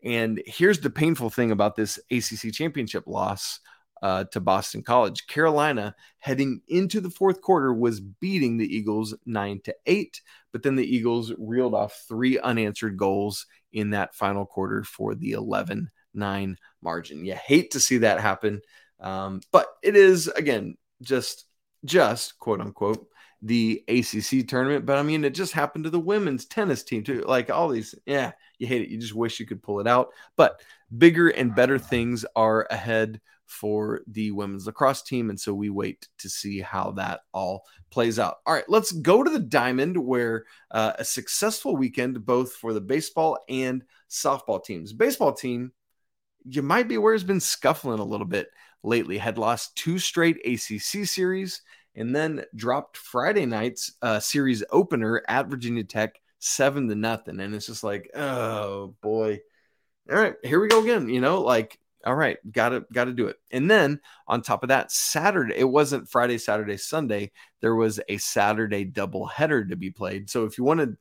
And 0.03 0.43
here's 0.45 0.81
the 0.81 0.91
painful 0.91 1.31
thing 1.31 1.53
about 1.53 1.77
this 1.77 2.01
ACC 2.11 2.53
championship 2.53 3.05
loss 3.07 3.61
uh, 4.03 4.25
to 4.33 4.41
Boston 4.41 4.83
College. 4.83 5.29
Carolina 5.29 5.95
heading 6.19 6.63
into 6.67 7.01
the 7.01 7.11
fourth 7.11 7.41
quarter 7.41 7.73
was 7.73 8.01
beating 8.01 8.57
the 8.57 8.77
Eagles 8.77 9.15
nine 9.25 9.61
to 9.63 9.75
eight, 9.87 10.21
but 10.53 10.65
then 10.65 10.75
the 10.75 10.85
Eagles 10.85 11.33
reeled 11.39 11.75
off 11.75 12.05
three 12.09 12.41
unanswered 12.41 12.97
goals 12.97 13.47
in 13.73 13.91
that 13.91 14.17
final 14.17 14.45
quarter 14.45 14.83
for 14.83 15.15
the 15.15 15.31
11 15.31 15.91
9 16.13 16.57
margin. 16.83 17.25
You 17.25 17.35
hate 17.35 17.71
to 17.71 17.81
see 17.81 17.99
that 17.99 18.19
happen, 18.19 18.63
um, 18.99 19.43
but 19.53 19.69
it 19.81 19.95
is, 19.95 20.27
again, 20.27 20.77
just 21.01 21.47
just 21.85 22.39
quote 22.39 22.61
unquote 22.61 23.07
the 23.45 23.85
ACC 23.89 24.49
tournament, 24.49 24.87
but 24.87 24.97
I 24.97 25.03
mean, 25.03 25.23
it 25.23 25.35
just 25.35 25.53
happened 25.53 25.85
to 25.85 25.91
the 25.91 26.01
women's 26.01 26.47
tennis 26.47 26.83
team 26.83 27.05
too. 27.05 27.25
Like 27.27 27.51
all 27.51 27.69
these, 27.69 27.95
yeah, 28.07 28.33
you 28.59 28.67
hate 28.67 28.81
it. 28.83 28.89
You 28.89 28.99
just 28.99 29.15
wish 29.15 29.39
you 29.39 29.45
could 29.45 29.63
pull 29.63 29.81
it 29.81 29.87
out. 29.87 30.09
But 30.35 30.63
bigger 30.97 31.29
and 31.29 31.55
better 31.55 31.79
things 31.79 32.25
are 32.35 32.67
ahead 32.71 33.21
for 33.45 34.01
the 34.07 34.31
women's 34.31 34.67
lacrosse 34.67 35.03
team. 35.03 35.29
And 35.29 35.39
so 35.39 35.53
we 35.53 35.69
wait 35.69 36.09
to 36.19 36.31
see 36.31 36.61
how 36.61 36.93
that 36.93 37.21
all 37.33 37.65
plays 37.91 38.19
out. 38.19 38.37
All 38.47 38.55
right, 38.55 38.69
let's 38.69 38.93
go 38.93 39.23
to 39.23 39.31
the 39.31 39.39
diamond 39.39 39.99
where 39.99 40.45
uh, 40.71 40.95
a 40.99 41.05
successful 41.05 41.77
weekend 41.77 42.25
both 42.25 42.55
for 42.55 42.73
the 42.73 42.81
baseball 42.81 43.39
and 43.51 43.85
softball 44.09 44.65
teams. 44.65 44.95
Baseball 44.95 45.35
team, 45.35 45.73
you 46.47 46.63
might 46.63 46.89
be 46.89 46.95
aware, 46.95 47.13
has 47.13 47.25
been 47.25 47.41
scuffling 47.41 48.01
a 48.01 48.05
little 48.05 48.27
bit 48.27 48.49
lately, 48.85 49.19
had 49.19 49.39
lost 49.39 49.77
two 49.77 49.99
straight 49.99 50.37
ACC 50.45 51.07
series 51.07 51.63
and 51.97 52.15
then 52.15 52.45
dropped 52.55 52.97
Friday 52.97 53.47
night's 53.47 53.93
uh, 54.03 54.21
series 54.21 54.63
opener 54.71 55.23
at 55.29 55.49
Virginia 55.49 55.85
Tech 55.85 56.21
seven 56.39 56.89
to 56.89 56.95
nothing. 56.95 57.41
And 57.41 57.55
it's 57.55 57.67
just 57.67 57.85
like, 57.85 58.11
oh 58.15 58.95
boy. 59.01 59.41
All 60.11 60.19
right, 60.19 60.35
here 60.43 60.61
we 60.61 60.69
go 60.69 60.83
again. 60.83 61.09
You 61.09 61.21
know, 61.21 61.41
like, 61.41 61.79
all 62.05 62.15
right, 62.15 62.37
gotta 62.51 62.85
gotta 62.93 63.13
do 63.13 63.29
it. 63.29 63.37
And 63.51 63.71
then 63.71 64.01
on 64.29 64.43
top 64.43 64.63
of 64.63 64.69
that, 64.69 64.93
Saturday, 64.93 65.55
it 65.57 65.65
wasn't 65.65 66.11
Friday, 66.11 66.37
Saturday, 66.37 66.77
Sunday. 66.77 67.33
There 67.63 67.75
was 67.75 68.01
a 68.09 68.19
Saturday 68.19 68.85
double 68.85 69.27
header 69.27 69.65
to 69.65 69.77
be 69.77 69.91
played. 69.91 70.29
So 70.29 70.45
if 70.45 70.59
you 70.59 70.65
want 70.65 70.81
to 70.81 70.97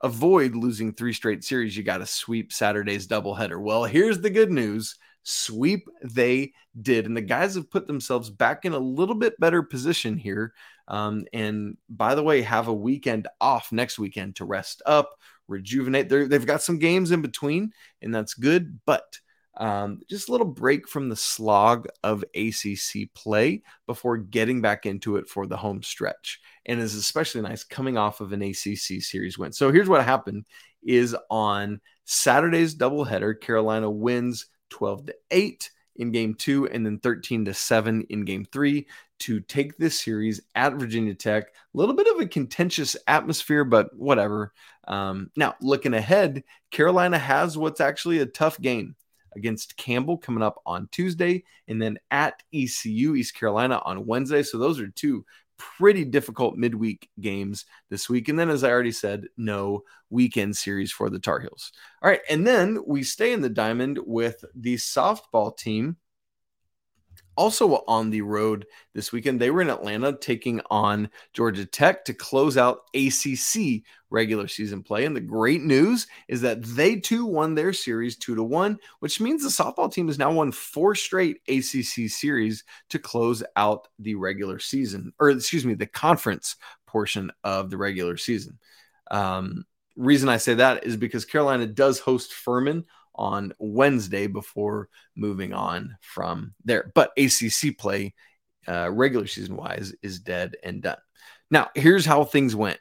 avoid 0.00 0.54
losing 0.54 0.94
three 0.94 1.12
straight 1.12 1.44
series, 1.44 1.76
you 1.76 1.82
got 1.82 1.98
to 1.98 2.06
sweep 2.06 2.52
Saturday's 2.52 3.06
double 3.06 3.34
header. 3.34 3.60
Well, 3.60 3.84
here's 3.84 4.20
the 4.20 4.30
good 4.30 4.50
news 4.50 4.96
sweep 5.22 5.88
they 6.02 6.52
did. 6.80 7.06
And 7.06 7.16
the 7.16 7.22
guys 7.22 7.54
have 7.54 7.70
put 7.70 7.86
themselves 7.86 8.30
back 8.30 8.64
in 8.64 8.72
a 8.72 8.78
little 8.78 9.14
bit 9.14 9.38
better 9.38 9.62
position 9.62 10.16
here. 10.16 10.52
Um, 10.88 11.24
and 11.32 11.76
by 11.88 12.14
the 12.14 12.22
way, 12.22 12.42
have 12.42 12.68
a 12.68 12.74
weekend 12.74 13.28
off 13.40 13.72
next 13.72 13.98
weekend 13.98 14.36
to 14.36 14.44
rest 14.44 14.82
up, 14.86 15.10
rejuvenate. 15.48 16.08
they 16.08 16.24
they've 16.24 16.46
got 16.46 16.62
some 16.62 16.78
games 16.78 17.10
in 17.12 17.22
between, 17.22 17.72
and 18.02 18.14
that's 18.14 18.34
good. 18.34 18.80
But 18.86 19.18
um, 19.56 20.00
just 20.08 20.28
a 20.28 20.32
little 20.32 20.46
break 20.46 20.88
from 20.88 21.08
the 21.08 21.16
slog 21.16 21.86
of 22.02 22.24
ACC 22.34 23.12
play 23.14 23.62
before 23.86 24.16
getting 24.16 24.60
back 24.60 24.86
into 24.86 25.16
it 25.16 25.28
for 25.28 25.46
the 25.46 25.56
home 25.56 25.82
stretch. 25.82 26.40
And 26.66 26.80
is 26.80 26.94
especially 26.94 27.42
nice 27.42 27.62
coming 27.62 27.98
off 27.98 28.20
of 28.20 28.32
an 28.32 28.42
ACC 28.42 29.02
series 29.02 29.38
win. 29.38 29.52
So 29.52 29.70
here's 29.70 29.88
what 29.88 30.04
happened 30.04 30.44
is 30.82 31.16
on 31.30 31.80
Saturday's 32.04 32.74
doubleheader, 32.74 33.38
Carolina 33.40 33.90
wins 33.90 34.46
12 34.70 35.06
to 35.06 35.14
8 35.30 35.70
in 35.96 36.12
game 36.12 36.34
two, 36.34 36.66
and 36.68 36.84
then 36.84 36.98
13 36.98 37.44
to 37.44 37.54
7 37.54 38.06
in 38.08 38.24
game 38.24 38.44
three 38.44 38.86
to 39.20 39.40
take 39.40 39.76
this 39.76 40.00
series 40.00 40.40
at 40.54 40.74
Virginia 40.74 41.14
Tech. 41.14 41.48
A 41.48 41.78
little 41.78 41.94
bit 41.94 42.06
of 42.06 42.20
a 42.20 42.26
contentious 42.26 42.96
atmosphere, 43.06 43.64
but 43.64 43.94
whatever. 43.94 44.52
Um, 44.88 45.30
now, 45.36 45.54
looking 45.60 45.94
ahead, 45.94 46.42
Carolina 46.70 47.18
has 47.18 47.56
what's 47.56 47.80
actually 47.80 48.20
a 48.20 48.26
tough 48.26 48.58
game 48.60 48.96
against 49.36 49.76
Campbell 49.76 50.18
coming 50.18 50.42
up 50.42 50.60
on 50.66 50.88
Tuesday, 50.90 51.44
and 51.68 51.80
then 51.80 51.98
at 52.10 52.42
ECU, 52.52 53.14
East 53.14 53.34
Carolina 53.34 53.80
on 53.84 54.06
Wednesday. 54.06 54.42
So 54.42 54.58
those 54.58 54.80
are 54.80 54.88
two 54.88 55.24
pretty 55.78 56.04
difficult 56.04 56.56
midweek 56.56 57.08
games 57.20 57.66
this 57.90 58.08
week. 58.08 58.28
And 58.28 58.38
then, 58.38 58.50
as 58.50 58.64
I 58.64 58.70
already 58.70 58.92
said, 58.92 59.26
no 59.36 59.82
weekend 60.08 60.56
series 60.56 60.90
for 60.90 61.10
the 61.10 61.18
Tar 61.18 61.40
Heels. 61.40 61.72
All 62.02 62.10
right. 62.10 62.20
And 62.28 62.46
then 62.46 62.78
we 62.86 63.02
stay 63.02 63.32
in 63.32 63.42
the 63.42 63.48
diamond 63.48 63.98
with 64.04 64.44
the 64.54 64.76
softball 64.76 65.56
team 65.56 65.96
also 67.40 67.82
on 67.88 68.10
the 68.10 68.20
road 68.20 68.66
this 68.92 69.12
weekend. 69.12 69.40
They 69.40 69.50
were 69.50 69.62
in 69.62 69.70
Atlanta 69.70 70.12
taking 70.12 70.60
on 70.70 71.08
Georgia 71.32 71.64
Tech 71.64 72.04
to 72.04 72.12
close 72.12 72.58
out 72.58 72.82
ACC 72.94 73.82
regular 74.10 74.46
season 74.46 74.82
play. 74.82 75.06
And 75.06 75.16
the 75.16 75.22
great 75.22 75.62
news 75.62 76.06
is 76.28 76.42
that 76.42 76.62
they 76.62 76.96
too 76.96 77.24
won 77.24 77.54
their 77.54 77.72
series 77.72 78.18
two 78.18 78.34
to 78.34 78.42
one, 78.42 78.78
which 78.98 79.22
means 79.22 79.42
the 79.42 79.48
softball 79.48 79.90
team 79.90 80.08
has 80.08 80.18
now 80.18 80.30
won 80.30 80.52
four 80.52 80.94
straight 80.94 81.40
ACC 81.48 82.10
series 82.10 82.62
to 82.90 82.98
close 82.98 83.42
out 83.56 83.88
the 83.98 84.16
regular 84.16 84.58
season, 84.58 85.10
or 85.18 85.30
excuse 85.30 85.64
me, 85.64 85.72
the 85.72 85.86
conference 85.86 86.56
portion 86.86 87.32
of 87.42 87.70
the 87.70 87.78
regular 87.78 88.18
season. 88.18 88.58
Um, 89.10 89.64
reason 89.96 90.28
I 90.28 90.36
say 90.36 90.54
that 90.54 90.84
is 90.84 90.98
because 90.98 91.24
Carolina 91.24 91.66
does 91.66 92.00
host 92.00 92.34
Furman 92.34 92.84
on 93.20 93.52
Wednesday 93.58 94.26
before 94.26 94.88
moving 95.14 95.52
on 95.52 95.96
from 96.00 96.54
there. 96.64 96.90
But 96.94 97.12
ACC 97.18 97.76
play, 97.78 98.14
uh, 98.66 98.90
regular 98.90 99.26
season 99.26 99.56
wise, 99.56 99.94
is 100.02 100.20
dead 100.20 100.56
and 100.64 100.82
done. 100.82 100.96
Now, 101.50 101.68
here's 101.74 102.06
how 102.06 102.24
things 102.24 102.56
went. 102.56 102.80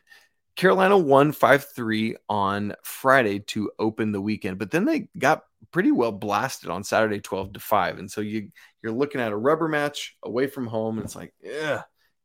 Carolina 0.56 0.98
won 0.98 1.34
5 1.34 1.66
3 1.76 2.16
on 2.30 2.74
Friday 2.84 3.40
to 3.40 3.72
open 3.80 4.12
the 4.12 4.22
weekend, 4.22 4.58
but 4.58 4.72
then 4.72 4.86
they 4.86 5.10
got 5.18 5.44
pretty 5.72 5.92
well 5.92 6.12
blasted 6.12 6.70
on 6.70 6.84
Saturday 6.84 7.20
12 7.20 7.54
to 7.54 7.60
5. 7.60 8.00
And 8.00 8.10
so 8.10 8.22
you, 8.22 8.50
you're 8.82 8.94
looking 8.94 9.22
at 9.22 9.32
a 9.32 9.38
rubber 9.38 9.68
match 9.68 10.18
away 10.24 10.48
from 10.48 10.68
home. 10.68 10.98
And 10.98 11.06
it's 11.06 11.16
like, 11.16 11.34
yeah, 11.42 11.84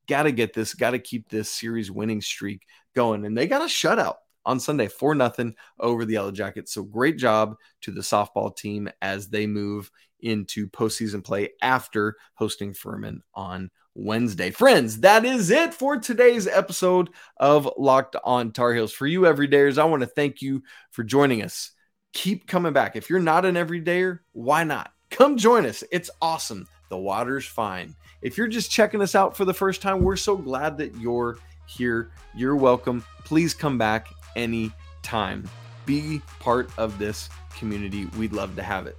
got 0.08 0.24
to 0.24 0.32
get 0.32 0.52
this, 0.52 0.74
got 0.74 0.92
to 0.92 0.98
keep 0.98 1.28
this 1.28 1.50
series 1.50 1.90
winning 1.90 2.20
streak 2.20 2.62
going. 2.94 3.24
And 3.24 3.36
they 3.36 3.46
got 3.46 3.62
a 3.62 3.66
shutout 3.66 4.16
on 4.44 4.60
Sunday, 4.60 4.88
4 4.88 5.14
nothing 5.14 5.54
over 5.78 6.04
the 6.04 6.14
Yellow 6.14 6.32
Jackets. 6.32 6.72
So 6.72 6.82
great 6.82 7.18
job 7.18 7.56
to 7.82 7.90
the 7.90 8.00
softball 8.00 8.54
team 8.56 8.88
as 9.02 9.28
they 9.28 9.46
move 9.46 9.90
into 10.20 10.68
postseason 10.68 11.22
play 11.22 11.50
after 11.60 12.16
hosting 12.34 12.72
Furman 12.72 13.22
on 13.34 13.70
Wednesday. 13.94 14.50
Friends, 14.50 15.00
that 15.00 15.24
is 15.24 15.50
it 15.50 15.72
for 15.74 15.98
today's 15.98 16.46
episode 16.46 17.10
of 17.36 17.68
Locked 17.76 18.16
on 18.24 18.50
Tar 18.50 18.74
Heels. 18.74 18.92
For 18.92 19.06
you 19.06 19.22
everydayers, 19.22 19.78
I 19.78 19.84
want 19.84 20.00
to 20.00 20.06
thank 20.06 20.42
you 20.42 20.62
for 20.90 21.04
joining 21.04 21.42
us. 21.42 21.70
Keep 22.12 22.46
coming 22.46 22.72
back. 22.72 22.96
If 22.96 23.10
you're 23.10 23.20
not 23.20 23.44
an 23.44 23.56
everydayer, 23.56 24.20
why 24.32 24.64
not? 24.64 24.92
Come 25.10 25.36
join 25.36 25.66
us. 25.66 25.84
It's 25.92 26.10
awesome. 26.22 26.66
The 26.90 26.96
water's 26.98 27.46
fine. 27.46 27.94
If 28.22 28.38
you're 28.38 28.48
just 28.48 28.70
checking 28.70 29.02
us 29.02 29.14
out 29.14 29.36
for 29.36 29.44
the 29.44 29.54
first 29.54 29.82
time, 29.82 30.00
we're 30.00 30.16
so 30.16 30.36
glad 30.36 30.78
that 30.78 30.96
you're 30.96 31.38
here. 31.66 32.10
You're 32.34 32.56
welcome. 32.56 33.04
Please 33.24 33.52
come 33.54 33.78
back 33.78 34.08
anytime. 34.36 35.48
Be 35.86 36.20
part 36.40 36.70
of 36.78 36.98
this 36.98 37.28
community. 37.56 38.06
We'd 38.18 38.32
love 38.32 38.56
to 38.56 38.62
have 38.62 38.86
it. 38.86 38.96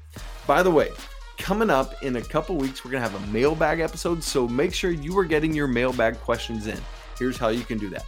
By 0.48 0.64
the 0.64 0.72
way, 0.72 0.90
coming 1.38 1.70
up 1.70 2.02
in 2.04 2.18
a 2.18 2.22
couple 2.22 2.56
weeks, 2.56 2.84
we're 2.84 2.92
going 2.92 3.04
to 3.04 3.10
have 3.10 3.22
a 3.22 3.32
mailbag 3.32 3.80
episode. 3.80 4.24
So 4.24 4.48
make 4.48 4.74
sure 4.74 4.92
you 4.92 5.18
are 5.18 5.26
getting 5.26 5.54
your 5.54 5.68
mailbag 5.68 6.20
questions 6.22 6.68
in. 6.68 6.80
Here's 7.18 7.38
how 7.38 7.50
you 7.50 7.64
can 7.64 7.78
do 7.78 7.90
that. 7.90 8.06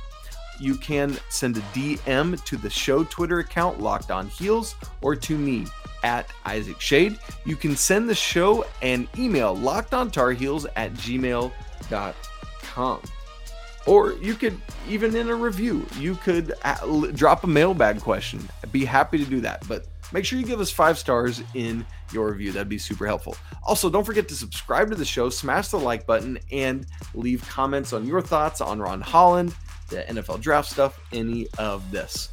You 0.60 0.76
can 0.76 1.18
send 1.30 1.58
a 1.58 1.62
DM 1.62 2.44
to 2.44 2.58
the 2.58 2.70
show 2.70 3.04
Twitter 3.04 3.40
account, 3.40 3.80
Locked 3.80 4.12
On 4.12 4.28
Heels, 4.28 4.76
or 5.02 5.16
to 5.16 5.38
me 5.38 5.66
at 6.04 6.30
Isaac 6.46 6.80
Schade. 6.80 7.20
You 7.46 7.56
can 7.56 7.76
send 7.76 8.10
the 8.10 8.16
show 8.16 8.66
an 8.82 9.08
email, 9.18 9.56
lockedontarheels 9.56 10.66
at 10.76 10.94
gmail.com. 10.94 13.02
Or 13.88 14.14
you 14.16 14.36
could, 14.36 14.60
even 14.90 15.16
in 15.16 15.30
a 15.30 15.36
review, 15.36 15.86
you 15.98 16.16
could 16.16 16.54
uh, 16.64 17.08
drop 17.14 17.46
a 17.46 17.48
mailbag 17.48 18.02
question. 18.02 18.48
I'd 18.62 18.72
be 18.72 18.84
happy 18.84 19.18
to 19.18 19.24
do 19.24 19.40
that. 19.42 19.66
But 19.66 19.88
make 20.12 20.26
sure 20.26 20.38
you 20.38 20.46
give 20.46 20.60
us 20.60 20.70
five 20.70 21.00
stars 21.00 21.42
in 21.54 21.86
your 22.12 22.30
review. 22.30 22.52
That'd 22.52 22.68
be 22.68 22.78
super 22.78 23.08
helpful. 23.08 23.38
Also, 23.64 23.90
don't 23.90 24.04
forget 24.04 24.28
to 24.28 24.36
subscribe 24.36 24.90
to 24.90 24.96
the 24.96 25.06
show, 25.06 25.30
smash 25.30 25.70
the 25.70 25.80
like 25.80 26.06
button, 26.06 26.38
and 26.52 26.86
leave 27.14 27.48
comments 27.48 27.94
on 27.94 28.06
your 28.06 28.22
thoughts 28.22 28.60
on 28.60 28.80
Ron 28.80 29.00
Holland, 29.00 29.56
the 29.90 30.04
NFL 30.04 30.42
draft 30.42 30.70
stuff, 30.70 31.00
any 31.14 31.48
of 31.58 31.90
this. 31.90 32.28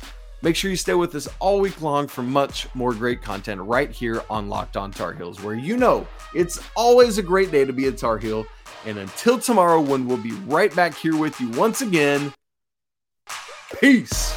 Make 0.45 0.57
sure 0.57 0.71
you 0.71 0.77
stay 0.77 0.93
with 0.93 1.15
us 1.15 1.27
all 1.39 1.59
week 1.59 1.81
long 1.81 2.07
for 2.07 2.23
much 2.23 2.69
more 2.75 2.93
great 2.93 3.23
content 3.23 3.63
right 3.63 3.91
here 3.91 4.23
on 4.29 4.51
Locked 4.51 4.77
On 4.77 4.91
Tar 4.91 5.15
Heels, 5.15 5.43
where 5.43 5.55
you 5.55 5.79
know 5.79 6.07
it's 6.35 6.61
always 6.77 7.17
a 7.17 7.23
great 7.23 7.51
day 7.51 7.65
to 7.65 7.73
be 7.73 7.87
a 7.87 7.93
Tar 7.93 8.19
Heel. 8.19 8.45
And 8.85 8.99
until 8.99 9.39
tomorrow, 9.39 9.81
when 9.81 10.07
we'll 10.07 10.19
be 10.19 10.33
right 10.47 10.75
back 10.77 10.95
here 10.95 11.17
with 11.17 11.41
you 11.41 11.49
once 11.53 11.81
again, 11.81 12.35
peace. 13.81 14.37